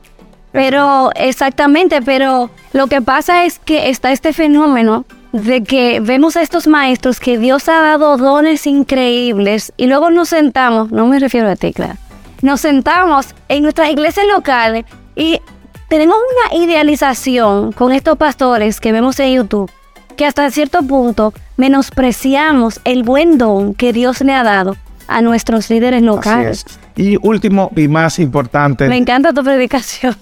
Pero, 0.51 1.11
exactamente, 1.15 2.01
pero 2.01 2.49
lo 2.73 2.87
que 2.87 3.01
pasa 3.01 3.45
es 3.45 3.59
que 3.59 3.89
está 3.89 4.11
este 4.11 4.33
fenómeno 4.33 5.05
de 5.31 5.63
que 5.63 5.99
vemos 5.99 6.35
a 6.37 6.41
estos 6.41 6.67
maestros 6.67 7.19
que 7.19 7.37
Dios 7.37 7.69
ha 7.69 7.81
dado 7.81 8.17
dones 8.17 8.65
increíbles 8.65 9.71
y 9.77 9.85
luego 9.85 10.09
nos 10.09 10.29
sentamos, 10.29 10.91
no 10.91 11.05
me 11.05 11.19
refiero 11.19 11.49
a 11.49 11.55
ti, 11.55 11.71
claro, 11.71 11.97
nos 12.41 12.61
sentamos 12.61 13.27
en 13.47 13.61
nuestras 13.61 13.91
iglesias 13.91 14.25
locales 14.25 14.85
y 15.15 15.39
tenemos 15.87 16.17
una 16.17 16.63
idealización 16.63 17.71
con 17.73 17.91
estos 17.91 18.17
pastores 18.17 18.79
que 18.79 18.91
vemos 18.91 19.19
en 19.19 19.35
YouTube 19.35 19.71
que 20.19 20.25
hasta 20.25 20.49
cierto 20.51 20.81
punto 20.81 21.33
menospreciamos 21.57 22.81
el 22.83 23.03
buen 23.03 23.37
don 23.37 23.73
que 23.73 23.93
Dios 23.93 24.21
le 24.21 24.33
ha 24.33 24.43
dado 24.43 24.75
a 25.07 25.21
nuestros 25.21 25.69
líderes 25.69 26.01
locales. 26.01 26.65
Y 26.99 27.17
último 27.21 27.71
y 27.77 27.87
más 27.87 28.19
importante, 28.19 28.89
Me 28.89 28.97
encanta 28.97 29.31
tu 29.31 29.41
predicación. 29.41 30.17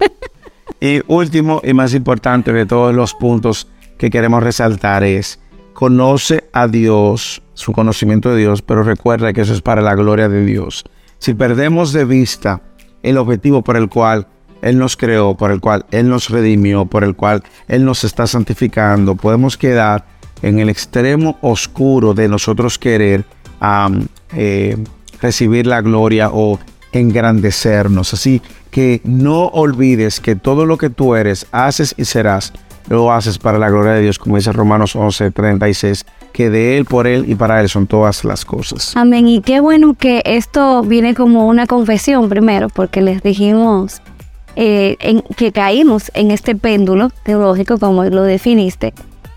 y 0.80 1.02
último 1.06 1.60
y 1.62 1.74
más 1.74 1.92
importante 1.92 2.54
de 2.54 2.64
todos 2.64 2.94
los 2.94 3.12
puntos 3.12 3.68
que 3.98 4.08
queremos 4.08 4.42
resaltar 4.42 5.04
es 5.04 5.40
conoce 5.74 6.48
a 6.54 6.68
Dios, 6.68 7.42
su 7.52 7.72
conocimiento 7.72 8.30
de 8.30 8.38
Dios, 8.38 8.62
pero 8.62 8.82
recuerda 8.82 9.34
que 9.34 9.42
eso 9.42 9.52
es 9.52 9.60
para 9.60 9.82
la 9.82 9.94
gloria 9.94 10.30
de 10.30 10.42
Dios. 10.46 10.84
Si 11.18 11.34
perdemos 11.34 11.92
de 11.92 12.06
vista 12.06 12.62
el 13.02 13.18
objetivo 13.18 13.60
por 13.60 13.76
el 13.76 13.90
cual 13.90 14.26
Él 14.62 14.78
nos 14.78 14.96
creó, 14.96 15.36
por 15.36 15.50
el 15.50 15.60
cual 15.60 15.84
Él 15.90 16.08
nos 16.08 16.30
redimió, 16.30 16.86
por 16.86 17.04
el 17.04 17.14
cual 17.14 17.42
Él 17.68 17.84
nos 17.84 18.04
está 18.04 18.26
santificando, 18.26 19.16
podemos 19.16 19.58
quedar 19.58 20.06
en 20.40 20.60
el 20.60 20.70
extremo 20.70 21.36
oscuro 21.42 22.14
de 22.14 22.26
nosotros 22.26 22.78
querer 22.78 23.26
eh, 24.32 24.82
recibir 25.20 25.66
la 25.66 25.80
gloria 25.80 26.30
o 26.32 26.58
engrandecernos. 26.92 28.12
Así 28.12 28.42
que 28.70 29.00
no 29.04 29.46
olvides 29.46 30.20
que 30.20 30.36
todo 30.36 30.66
lo 30.66 30.78
que 30.78 30.90
tú 30.90 31.14
eres, 31.14 31.46
haces 31.52 31.94
y 31.96 32.04
serás, 32.04 32.52
lo 32.88 33.12
haces 33.12 33.38
para 33.38 33.58
la 33.58 33.70
gloria 33.70 33.92
de 33.92 34.02
Dios, 34.02 34.18
como 34.18 34.36
dice 34.36 34.52
Romanos 34.52 34.96
11, 34.96 35.30
36, 35.30 36.06
que 36.32 36.50
de 36.50 36.78
Él, 36.78 36.84
por 36.84 37.06
Él 37.06 37.24
y 37.28 37.34
para 37.34 37.60
Él 37.60 37.68
son 37.68 37.86
todas 37.86 38.24
las 38.24 38.44
cosas. 38.44 38.96
Amén. 38.96 39.28
Y 39.28 39.40
qué 39.42 39.60
bueno 39.60 39.94
que 39.94 40.22
esto 40.24 40.82
viene 40.82 41.14
como 41.14 41.46
una 41.46 41.66
confesión 41.66 42.28
primero, 42.28 42.68
porque 42.68 43.00
les 43.00 43.22
dijimos 43.22 44.02
eh, 44.56 45.22
que 45.36 45.52
caímos 45.52 46.10
en 46.14 46.30
este 46.30 46.56
péndulo 46.56 47.10
teológico, 47.24 47.78
como 47.78 48.04
lo 48.04 48.24
definiste. 48.24 48.92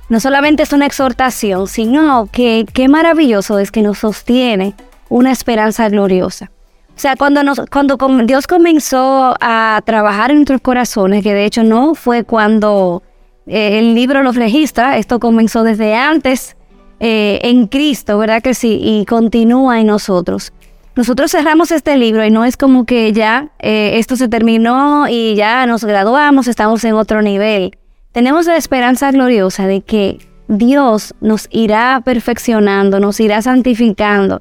No 0.10 0.20
solamente 0.20 0.64
es 0.64 0.74
una 0.74 0.86
exhortación, 0.86 1.68
sino 1.68 2.28
que 2.32 2.66
qué 2.74 2.88
maravilloso 2.88 3.60
es 3.60 3.72
que 3.72 3.82
nos 3.82 4.00
sostiene 4.00 4.76
una 5.14 5.32
esperanza 5.32 5.88
gloriosa. 5.90 6.50
O 6.96 7.00
sea, 7.00 7.16
cuando, 7.16 7.44
nos, 7.44 7.62
cuando 7.72 7.98
Dios 8.26 8.48
comenzó 8.48 9.36
a 9.40 9.80
trabajar 9.86 10.32
en 10.32 10.38
nuestros 10.38 10.62
corazones, 10.62 11.24
que 11.24 11.36
de 11.36 11.46
hecho 11.46 11.64
no 11.64 11.94
fue 11.94 12.24
cuando 12.24 13.04
eh, 13.46 13.78
el 13.78 13.94
libro 13.94 14.24
los 14.24 14.36
registra, 14.36 14.98
esto 14.98 15.20
comenzó 15.20 15.64
desde 15.64 15.94
antes 15.96 16.56
eh, 17.00 17.40
en 17.44 17.68
Cristo, 17.68 18.18
¿verdad 18.18 18.42
que 18.42 18.56
sí? 18.56 18.80
Y 18.82 19.06
continúa 19.06 19.80
en 19.80 19.88
nosotros. 19.88 20.52
Nosotros 20.96 21.30
cerramos 21.30 21.72
este 21.72 21.96
libro 21.96 22.26
y 22.26 22.32
no 22.32 22.44
es 22.44 22.58
como 22.58 22.86
que 22.86 23.14
ya 23.14 23.50
eh, 23.60 24.00
esto 24.00 24.16
se 24.16 24.30
terminó 24.30 25.08
y 25.08 25.36
ya 25.36 25.68
nos 25.68 25.84
graduamos, 25.84 26.48
estamos 26.48 26.84
en 26.86 26.94
otro 26.94 27.22
nivel. 27.22 27.78
Tenemos 28.14 28.48
la 28.48 28.58
esperanza 28.58 29.12
gloriosa 29.12 29.68
de 29.68 29.82
que 29.82 30.18
Dios 30.48 31.14
nos 31.22 31.48
irá 31.52 32.02
perfeccionando, 32.04 33.00
nos 33.00 33.20
irá 33.20 33.44
santificando 33.44 34.40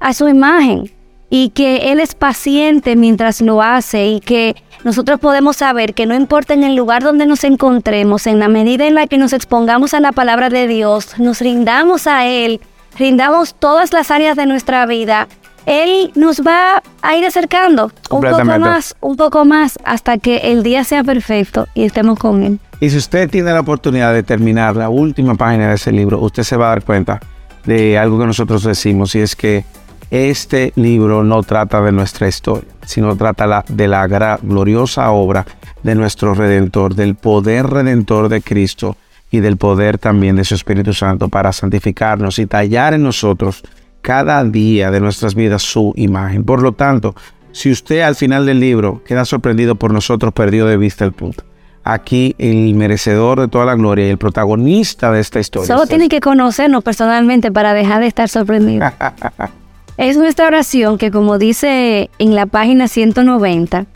a 0.00 0.12
su 0.14 0.28
imagen 0.28 0.90
y 1.30 1.50
que 1.50 1.92
Él 1.92 2.00
es 2.00 2.14
paciente 2.14 2.96
mientras 2.96 3.40
lo 3.40 3.62
hace 3.62 4.06
y 4.06 4.20
que 4.20 4.56
nosotros 4.84 5.20
podemos 5.20 5.56
saber 5.56 5.94
que 5.94 6.06
no 6.06 6.14
importa 6.14 6.54
en 6.54 6.62
el 6.62 6.76
lugar 6.76 7.02
donde 7.02 7.26
nos 7.26 7.44
encontremos, 7.44 8.26
en 8.26 8.38
la 8.38 8.48
medida 8.48 8.86
en 8.86 8.94
la 8.94 9.06
que 9.06 9.18
nos 9.18 9.32
expongamos 9.32 9.92
a 9.94 10.00
la 10.00 10.12
palabra 10.12 10.48
de 10.48 10.66
Dios, 10.66 11.18
nos 11.18 11.40
rindamos 11.40 12.06
a 12.06 12.26
Él, 12.26 12.60
rindamos 12.98 13.54
todas 13.54 13.92
las 13.92 14.10
áreas 14.10 14.36
de 14.36 14.46
nuestra 14.46 14.86
vida, 14.86 15.28
Él 15.66 16.12
nos 16.14 16.40
va 16.40 16.82
a 17.02 17.16
ir 17.16 17.26
acercando 17.26 17.92
un 18.10 18.22
poco 18.22 18.44
más, 18.44 18.96
un 19.00 19.16
poco 19.16 19.44
más, 19.44 19.78
hasta 19.84 20.18
que 20.18 20.38
el 20.52 20.62
día 20.62 20.84
sea 20.84 21.04
perfecto 21.04 21.66
y 21.74 21.84
estemos 21.84 22.18
con 22.18 22.42
Él. 22.42 22.58
Y 22.80 22.90
si 22.90 22.96
usted 22.96 23.28
tiene 23.28 23.52
la 23.52 23.60
oportunidad 23.60 24.14
de 24.14 24.22
terminar 24.22 24.76
la 24.76 24.88
última 24.88 25.34
página 25.34 25.68
de 25.68 25.74
ese 25.74 25.90
libro, 25.90 26.20
usted 26.20 26.44
se 26.44 26.56
va 26.56 26.66
a 26.66 26.68
dar 26.70 26.84
cuenta 26.84 27.20
de 27.66 27.98
algo 27.98 28.18
que 28.20 28.26
nosotros 28.26 28.62
decimos 28.62 29.14
y 29.16 29.18
es 29.18 29.34
que 29.34 29.64
este 30.10 30.72
libro 30.76 31.22
no 31.24 31.42
trata 31.42 31.80
de 31.82 31.92
nuestra 31.92 32.28
historia, 32.28 32.68
sino 32.86 33.16
trata 33.16 33.46
la- 33.46 33.64
de 33.68 33.88
la 33.88 34.06
gloriosa 34.42 35.10
obra 35.10 35.44
de 35.82 35.94
nuestro 35.94 36.34
Redentor, 36.34 36.94
del 36.94 37.14
poder 37.14 37.66
redentor 37.66 38.28
de 38.28 38.40
Cristo 38.42 38.96
y 39.30 39.40
del 39.40 39.56
poder 39.58 39.98
también 39.98 40.36
de 40.36 40.44
su 40.44 40.54
Espíritu 40.54 40.94
Santo 40.94 41.28
para 41.28 41.52
santificarnos 41.52 42.38
y 42.38 42.46
tallar 42.46 42.94
en 42.94 43.02
nosotros 43.02 43.62
cada 44.00 44.42
día 44.44 44.90
de 44.90 45.00
nuestras 45.00 45.34
vidas 45.34 45.62
su 45.62 45.92
imagen. 45.96 46.44
Por 46.44 46.62
lo 46.62 46.72
tanto, 46.72 47.14
si 47.52 47.70
usted 47.70 48.00
al 48.00 48.14
final 48.16 48.46
del 48.46 48.60
libro 48.60 49.02
queda 49.04 49.24
sorprendido 49.24 49.74
por 49.74 49.92
nosotros, 49.92 50.32
perdió 50.32 50.66
de 50.66 50.76
vista 50.78 51.04
el 51.04 51.12
punto. 51.12 51.44
Aquí 51.84 52.34
el 52.38 52.74
merecedor 52.74 53.40
de 53.40 53.48
toda 53.48 53.64
la 53.64 53.74
gloria 53.74 54.06
y 54.06 54.10
el 54.10 54.18
protagonista 54.18 55.10
de 55.12 55.20
esta 55.20 55.40
historia. 55.40 55.66
Solo 55.66 55.86
tiene 55.86 56.08
que 56.08 56.20
conocernos 56.20 56.82
personalmente 56.84 57.50
para 57.52 57.72
dejar 57.74 58.00
de 58.00 58.06
estar 58.08 58.28
sorprendido. 58.28 58.86
Es 59.98 60.16
nuestra 60.16 60.46
oración 60.46 60.96
que, 60.96 61.10
como 61.10 61.38
dice 61.38 62.08
en 62.20 62.36
la 62.36 62.46
página 62.46 62.86
190, 62.86 63.86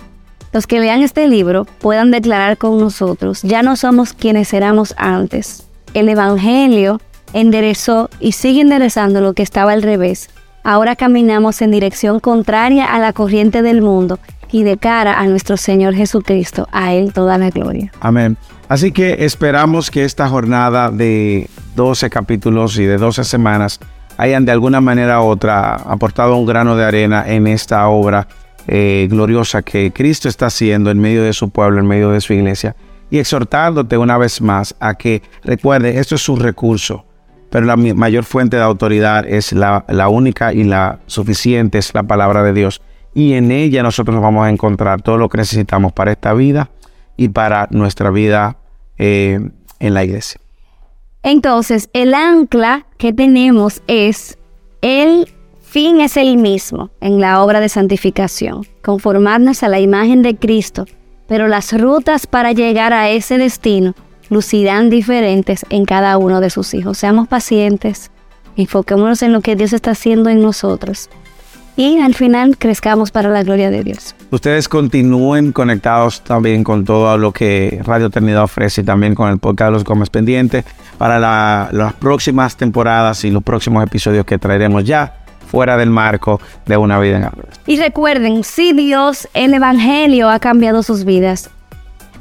los 0.52 0.66
que 0.66 0.80
lean 0.80 1.00
este 1.00 1.28
libro 1.28 1.64
puedan 1.78 2.10
declarar 2.10 2.58
con 2.58 2.80
nosotros, 2.80 3.42
ya 3.42 3.62
no 3.62 3.76
somos 3.76 4.12
quienes 4.12 4.52
éramos 4.52 4.96
antes. 4.98 5.64
El 5.94 6.08
Evangelio 6.08 7.00
enderezó 7.34 8.10
y 8.18 8.32
sigue 8.32 8.62
enderezando 8.62 9.20
lo 9.20 9.34
que 9.34 9.44
estaba 9.44 9.70
al 9.70 9.82
revés. 9.82 10.28
Ahora 10.64 10.96
caminamos 10.96 11.62
en 11.62 11.70
dirección 11.70 12.18
contraria 12.18 12.86
a 12.86 12.98
la 12.98 13.12
corriente 13.12 13.62
del 13.62 13.80
mundo 13.80 14.18
y 14.50 14.64
de 14.64 14.78
cara 14.78 15.20
a 15.20 15.26
nuestro 15.26 15.56
Señor 15.56 15.94
Jesucristo, 15.94 16.66
a 16.72 16.94
Él 16.94 17.12
toda 17.12 17.38
la 17.38 17.50
gloria. 17.50 17.92
Amén. 18.00 18.36
Así 18.68 18.90
que 18.90 19.24
esperamos 19.24 19.88
que 19.88 20.04
esta 20.04 20.28
jornada 20.28 20.90
de 20.90 21.48
12 21.76 22.10
capítulos 22.10 22.76
y 22.76 22.86
de 22.86 22.98
12 22.98 23.22
semanas 23.22 23.78
hayan 24.22 24.44
de 24.44 24.52
alguna 24.52 24.80
manera 24.80 25.20
u 25.20 25.24
otra 25.24 25.74
aportado 25.74 26.37
un 26.37 26.46
grano 26.46 26.76
de 26.76 26.85
arena 26.85 27.24
en 27.26 27.48
esta 27.48 27.88
obra 27.88 28.28
eh, 28.68 29.08
gloriosa 29.11 29.62
que 29.62 29.92
Cristo 29.92 30.28
está 30.28 30.46
haciendo 30.46 30.92
en 30.92 31.00
medio 31.00 31.24
de 31.24 31.32
su 31.32 31.50
pueblo, 31.50 31.80
en 31.80 31.88
medio 31.88 32.11
de 32.11 32.20
su 32.20 32.32
iglesia, 32.32 32.76
y 33.11 33.18
exhortándote 33.18 33.98
una 33.98 34.16
vez 34.18 34.40
más 34.40 34.76
a 34.78 34.94
que 34.94 35.22
recuerde, 35.42 35.98
esto 35.98 36.14
es 36.14 36.20
su 36.20 36.37
recurso, 36.37 37.04
pero 37.50 37.66
la 37.66 37.76
mayor 37.76 38.22
fuente 38.22 38.56
de 38.56 38.62
autoridad 38.62 39.26
es 39.26 39.52
la, 39.52 39.85
única 40.08 40.52
y 40.52 40.62
la 40.62 41.00
suficiente, 41.06 41.78
es 41.78 41.92
la 41.92 42.04
palabra 42.04 42.44
de 42.44 42.52
Dios. 42.52 42.80
Y 43.14 43.32
en 43.32 43.50
ella 43.50 43.82
nosotros 43.82 44.22
vamos 44.22 44.46
a 44.46 44.50
encontrar 44.50 45.02
todo 45.02 45.18
lo 45.18 45.28
que 45.28 45.38
necesitamos 45.38 45.92
para 45.92 46.12
esta 46.12 46.32
vida 46.32 46.70
y 47.16 47.28
para 47.28 47.66
nuestra 47.72 48.11
vida 48.11 48.56
eh, 48.98 49.40
en 49.80 49.94
la 49.94 50.04
iglesia. 50.04 50.40
Entonces, 51.22 51.88
el 51.92 52.14
ancla 52.14 52.87
que 52.98 53.12
tenemos 53.12 53.82
es 53.87 54.38
el 54.80 55.28
fin 55.61 56.00
es 56.00 56.16
el 56.16 56.37
mismo 56.37 56.90
en 57.00 57.20
la 57.20 57.42
obra 57.42 57.61
de 57.61 57.68
santificación, 57.68 58.66
conformarnos 58.82 59.62
a 59.62 59.68
la 59.68 59.80
imagen 59.80 60.22
de 60.22 60.37
Cristo, 60.37 60.87
pero 61.28 61.48
las 61.48 61.72
rutas 61.72 62.26
para 62.26 62.52
llegar 62.52 62.92
a 62.92 63.08
ese 63.08 63.38
destino 63.38 63.94
lucirán 64.28 64.90
diferentes 64.90 65.64
en 65.70 65.85
cada 65.85 66.18
uno 66.18 66.40
de 66.40 66.50
sus 66.50 66.74
hijos. 66.74 66.98
Seamos 66.98 67.28
pacientes, 67.28 68.11
enfoquémonos 68.56 69.22
en 69.22 69.32
lo 69.32 69.40
que 69.40 69.56
Dios 69.56 69.72
está 69.72 69.92
haciendo 69.92 70.28
en 70.28 70.42
nosotros 70.42 71.08
y 71.76 72.00
al 72.00 72.14
final 72.14 72.56
crezcamos 72.58 73.11
para 73.11 73.28
la 73.28 73.42
gloria 73.42 73.70
de 73.70 73.82
Dios. 73.82 74.14
Ustedes 74.30 74.68
continúen 74.68 75.52
conectados 75.52 76.22
también 76.22 76.64
con 76.64 76.85
todo 76.85 77.16
lo 77.18 77.32
que 77.32 77.80
Radio 77.85 78.06
Eternidad 78.06 78.44
ofrece 78.44 78.82
y 78.82 78.85
también 78.85 79.14
con 79.14 79.30
el 79.30 79.38
podcast 79.38 79.68
de 79.68 79.72
los 79.72 79.85
Gómez 79.85 80.11
Pendiente 80.11 80.64
para 80.98 81.18
las 81.72 81.92
próximas 81.94 82.56
temporadas 82.56 83.24
y 83.24 83.30
los 83.30 83.42
próximos 83.42 83.85
episodios 83.85 84.24
que 84.24 84.38
traeremos 84.38 84.85
ya 84.85 85.14
fuera 85.50 85.76
del 85.76 85.90
marco 85.90 86.40
de 86.64 86.76
una 86.76 86.98
vida 86.98 87.18
en 87.18 87.24
árboles. 87.24 87.61
Y 87.66 87.76
recuerden, 87.76 88.42
si 88.42 88.72
Dios, 88.72 89.28
el 89.35 89.52
Evangelio 89.52 90.30
ha 90.30 90.38
cambiado 90.38 90.82
sus 90.82 91.04
vidas, 91.04 91.50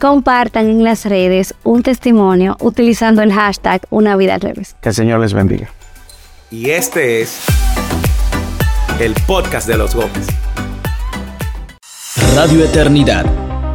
compartan 0.02 0.68
en 0.68 0.84
las 0.84 1.06
redes 1.06 1.56
un 1.64 1.84
testimonio 1.84 2.58
utilizando 2.60 3.22
el 3.22 3.32
hashtag 3.32 3.82
Una 3.90 4.18
Vida 4.18 4.36
al 4.36 4.42
Revés. 4.42 4.76
Que 4.82 4.90
el 4.90 4.96
Señor 4.96 5.22
les 5.22 5.34
bendiga. 5.34 5.70
Y 6.50 6.72
este 6.72 7.22
es 7.22 7.46
el 9.00 9.14
podcast 9.26 9.68
de 9.68 9.78
los 9.78 9.96
Gómez. 9.96 10.28
Radio 12.36 12.64
Eternidad, 12.64 13.26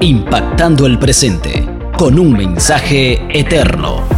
impactando 0.00 0.86
el 0.86 0.98
presente 0.98 1.66
con 1.96 2.18
un 2.18 2.32
mensaje 2.32 3.26
eterno. 3.38 4.15